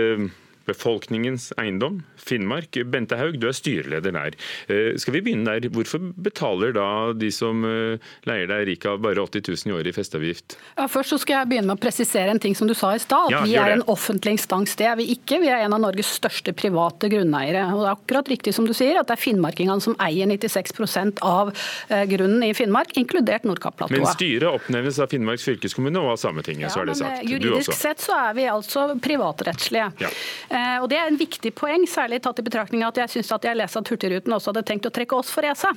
[0.68, 2.76] befolkningens eiendom, Finnmark.
[2.92, 4.36] Bente Haug, du er styreleder der.
[4.70, 5.68] Eh, skal vi begynne der?
[5.74, 6.86] Hvorfor betaler da
[7.16, 10.56] de som eh, leier deg av bare 80 000 i året i festeavgift?
[10.76, 13.02] Ja, først så skal jeg begynne med å presisere en ting som du sa i
[13.02, 13.32] stad.
[13.32, 14.76] Ja, vi er en offentlig instans.
[14.78, 15.40] Det er vi ikke.
[15.42, 17.64] Vi er en av Norges største private grunneiere.
[17.74, 21.20] Og det er akkurat riktig som du sier, at det er finnmarkingene som eier 96
[21.22, 21.52] av
[21.88, 24.14] eh, grunnen i Finnmark, inkludert Men Nordkapp-platået.
[24.14, 27.26] styret oppnevnes av Finnmarks fylkeskommune og av Sametinget, så er det sagt.
[27.28, 29.90] Juridisk sett så er vi altså privatrettslige.
[30.02, 30.10] Ja.
[30.52, 33.46] Eh, og Det er en viktig poeng, særlig tatt i betraktning at jeg syns at
[33.48, 35.72] jeg leste at Hurtigruten også hadde tenkt å trekke oss for ESA.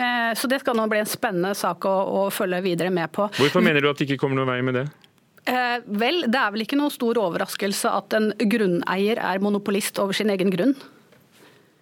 [0.00, 3.28] Eh, så det skal nå bli en spennende sak å, å følge videre med på.
[3.36, 4.86] Hvorfor mener du at det ikke kommer noen vei med det?
[5.46, 10.16] Eh, vel, det er vel ikke noen stor overraskelse at en grunneier er monopolist over
[10.16, 10.74] sin egen grunn.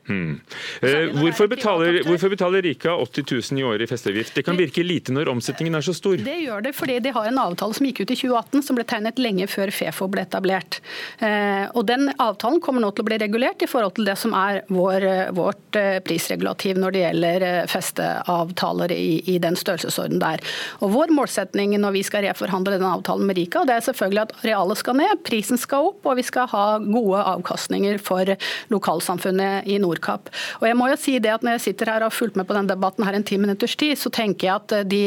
[0.04, 0.40] Hmm.
[0.82, 4.34] Eh, hvorfor, betaler, hvorfor betaler Rika 80 000 i året i festeavgift?
[4.36, 6.18] Det kan virke lite når omsetningen er så stor.
[6.20, 8.84] Det gjør det fordi de har en avtale som gikk ut i 2018, som ble
[8.88, 10.80] tegnet lenge før Fefo ble etablert.
[11.24, 14.36] Eh, og Den avtalen kommer nå til å bli regulert i forhold til det som
[14.36, 20.20] er vår, eh, vårt eh, prisregulativ når det gjelder eh, festeavtaler i, i den størrelsesorden
[20.20, 20.44] der.
[20.84, 24.36] Og Vår målsetning når vi skal reforhandle denne avtalen med Rika, det er selvfølgelig at
[24.42, 28.36] arealet skal ned, prisen skal opp, og vi skal ha gode avkastninger for
[28.72, 30.30] lokalsamfunnet i Nordkapp.
[30.60, 32.46] Og jeg må jo si det at Når jeg sitter her og har fulgt med
[32.48, 35.02] på denne debatten her en ti minutters tid, så tenker jeg at de,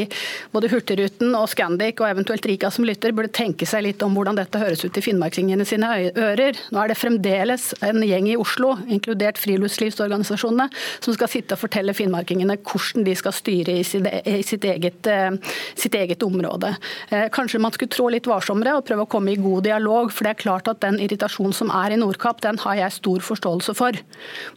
[0.54, 4.38] både Hurtigruten og Scandic og eventuelt Rika som lytter, burde tenke seg litt om hvordan
[4.38, 6.60] dette høres ut i finnmarksingene sine ører.
[6.72, 10.68] Nå er det fremdeles en gjeng i Oslo, inkludert friluftslivsorganisasjonene,
[11.04, 15.10] som skal sitte og fortelle finnmarkingene hvordan de skal styre i sitt, i sitt, eget,
[15.10, 16.76] eh, sitt eget område.
[17.10, 20.28] Eh, Kanskje man skulle trå litt varsommere og prøve å komme i god dialog, for
[20.28, 23.76] det er klart at den irritasjonen som er i Nordkapp, den har jeg stor forståelse
[23.78, 23.98] for.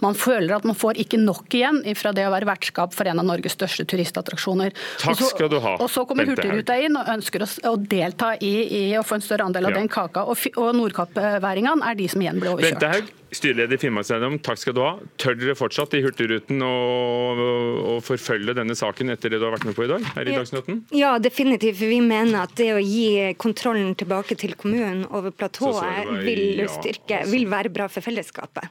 [0.05, 3.23] Man føler at man får ikke nok igjen fra det å være vertskap for en
[3.23, 4.75] av Norges største turistattraksjoner.
[5.01, 8.35] Takk skal du ha, Og så kommer Bente Hurtigruta inn og ønsker å, å delta
[8.39, 9.81] i, i å få en større andel av Ja.
[9.81, 10.27] den kaka.
[10.29, 12.95] Og, og Nordkapp-væringene er de som igjen blir Bente overkjørt.
[13.01, 13.11] Haug,
[13.41, 14.93] styreleder i Finnmarkseiendom, takk skal du ha.
[15.23, 16.73] Tør dere fortsatt i Hurtigruten å,
[17.95, 20.35] å forfølge denne saken etter det du har vært med på i dag, her i
[20.37, 20.83] Dagsnytten?
[20.97, 21.79] Ja, definitivt.
[21.81, 26.68] For vi mener at det å gi kontrollen tilbake til kommunen over platået vil ja,
[26.73, 28.68] styrke, vil være bra for fellesskapet.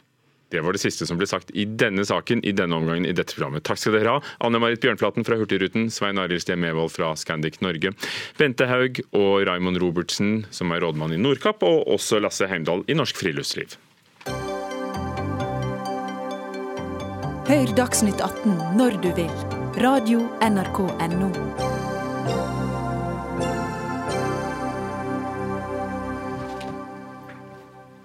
[0.49, 3.35] Det var det siste som ble sagt i denne saken i denne omgangen i dette
[3.37, 3.65] programmet.
[3.67, 4.23] Takk skal dere ha.
[4.45, 7.93] Anne Marit Bjørnflaten fra Hurtigruten, Svein Arild Steen Mevold fra Scandic Norge,
[8.39, 12.97] Bente Haug og Raymond Robertsen, som er rådmann i Nordkapp, og også Lasse Heimdal i
[12.97, 13.77] Norsk Friluftsliv.
[17.49, 19.33] Hør Dagsnytt 18 når du vil.
[19.81, 21.68] Radio NRK Radio.nrk.no.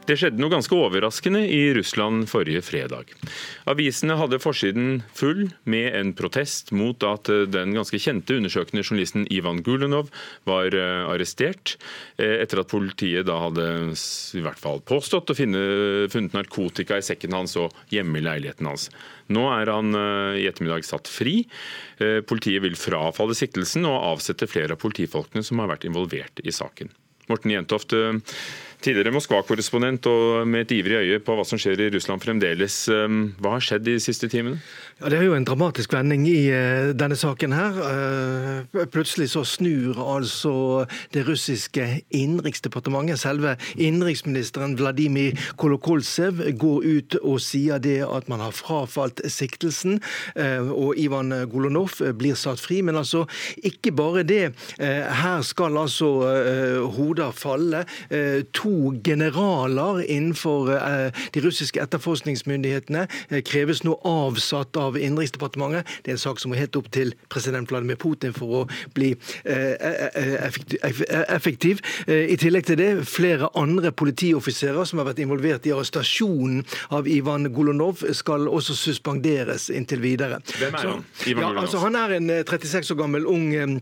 [0.05, 3.09] Det skjedde noe ganske overraskende i Russland forrige fredag.
[3.73, 9.25] Avisene hadde forsiden full med en protest mot at eh, den ganske kjente undersøkende journalisten
[9.33, 10.11] Ivan Gulunov
[10.45, 11.79] var eh, arrestert,
[12.19, 13.65] eh, etter at politiet da hadde
[14.37, 15.63] i hvert fall påstått å finne,
[16.13, 18.91] funnet narkotika i sekken hans og hjemme i leiligheten hans.
[19.33, 19.97] Nå er han
[20.37, 21.47] i ettermiddag satt fri.
[22.29, 26.93] Politiet vil frafalle siktelsen og avsette flere av politifolkene som har vært involvert i saken.
[27.31, 27.95] Morten Jentoft,
[28.85, 32.77] tidligere Moskva-korrespondent og med et ivrig øye på hva som skjer i Russland fremdeles.
[32.93, 34.61] eh, Hva har skjedd de siste timene?
[35.01, 37.79] Ja, Det er jo en dramatisk vending i eh, denne saken her.
[38.75, 47.41] Eh, plutselig så snur altså det russiske innenriksdepartementet, selve innenriksministeren Vladimir Kolokolsev, går ut og
[47.41, 50.01] sier det at man har frafalt siktelsen,
[50.37, 52.83] eh, og Ivan Golunov blir satt fri.
[52.83, 53.25] Men altså,
[53.65, 54.55] ikke bare det.
[54.79, 56.11] Her skal altså
[56.95, 57.85] hoder falle.
[58.11, 58.43] Eh,
[58.75, 65.89] to generaler innenfor eh, de russiske etterforskningsmyndighetene eh, kreves nå avsatt av Innenriksdepartementet.
[66.03, 68.65] Det er en sak som må helt opp til president Vladimir Putin for å
[68.97, 69.13] bli
[69.45, 70.51] eh,
[71.35, 71.83] effektiv.
[72.09, 76.63] I tillegg til det flere andre politioffiserer som har vært involvert i arrestasjonen
[76.95, 80.41] av Ivan Golunov, skal også suspenderes inntil videre.
[80.59, 83.81] Hvem er han, Ivan ja, altså, han er en eh, 36 år gammel ung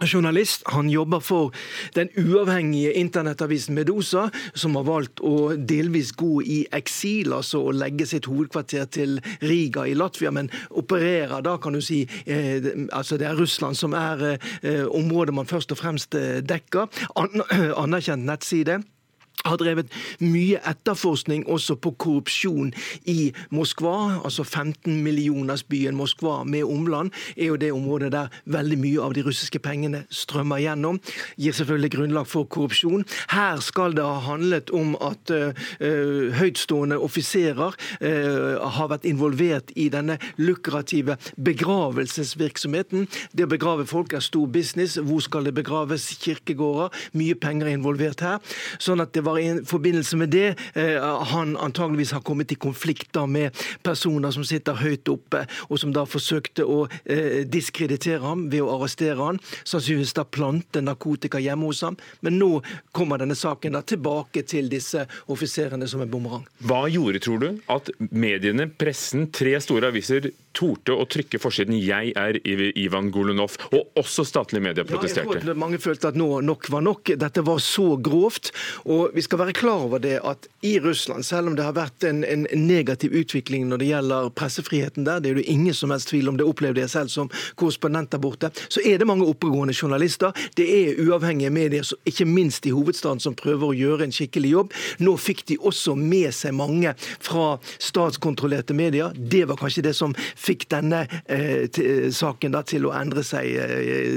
[0.00, 0.62] Journalist.
[0.66, 1.52] Han jobber for
[1.94, 8.06] den uavhengige internettavisen Medusa, som har valgt å delvis gå i eksil, altså å legge
[8.08, 13.28] sitt hovedkvarter til Riga i Latvia, men opererer da, kan du si eh, altså Det
[13.28, 14.24] er Russland som er
[14.62, 16.88] eh, området man først og fremst eh, dekker.
[17.16, 17.44] An
[17.84, 18.80] anerkjent nettside
[19.44, 19.90] har drevet
[20.22, 22.72] mye etterforskning også på korrupsjon
[23.10, 24.22] i Moskva.
[24.22, 29.58] Altså 15-millionersbyen Moskva med omland er jo det området der veldig mye av de russiske
[29.62, 31.00] pengene strømmer gjennom.
[31.40, 33.06] Gir selvfølgelig grunnlag for korrupsjon.
[33.32, 35.50] Her skal det ha handlet om at uh,
[36.38, 43.08] høytstående offiserer uh, har vært involvert i denne lukrative begravelsesvirksomheten.
[43.32, 44.98] Det å begrave folk er stor business.
[45.02, 46.12] Hvor skal det begraves?
[46.22, 46.92] Kirkegårder.
[47.18, 48.54] Mye penger er involvert her.
[48.82, 50.48] Sånn at det det var i forbindelse med det
[51.30, 53.54] han antageligvis har kommet i konflikt med
[53.86, 56.88] personer som sitter høyt oppe, og som da forsøkte å
[57.46, 59.38] diskreditere ham ved å arrestere ham.
[59.62, 61.98] Sannsynligvis da plante narkotika hjemme hos ham.
[62.26, 62.48] Men nå
[62.90, 66.42] kommer denne saken da tilbake til disse offiserene som en bumerang.
[66.66, 72.12] Hva gjorde, tror du, at mediene, pressen, tre store aviser torde å trykke forsiden 'Jeg
[72.18, 75.30] er Ivan Golunov', og også statlige medier protesterte?
[75.30, 77.14] Ja, jeg tror at mange følte at nå nok var nok.
[77.16, 78.50] Dette var så grovt.
[78.84, 82.04] Og vi skal være klar over det at i Russland, selv om det har vært
[82.08, 86.08] en, en negativ utvikling når det gjelder pressefriheten der, det er det ingen som helst
[86.12, 89.74] tvil om, det opplevde jeg selv som korrespondent der borte, så er det mange oppegående
[89.76, 90.32] journalister.
[90.56, 94.76] Det er uavhengige medier, ikke minst i hovedstaden, som prøver å gjøre en skikkelig jobb.
[95.04, 99.12] Nå fikk de også med seg mange fra statskontrollerte medier.
[99.16, 101.68] Det var kanskje det som fikk denne eh,
[102.14, 104.16] saken da, til å endre seg eh,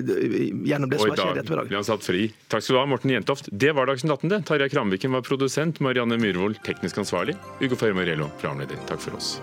[0.65, 2.27] gjennom det som har skjedd i dag Ble han satt fri.
[2.51, 3.49] Takk skal du ha, Morten Jentoft.
[3.51, 4.41] Det var Dagsnytt 18, det.
[4.47, 8.77] Tarjei Kramviken var produsent, Marianne Myhrvold teknisk ansvarlig, Ugo Fermarello programleder.
[8.87, 9.41] Takk for oss.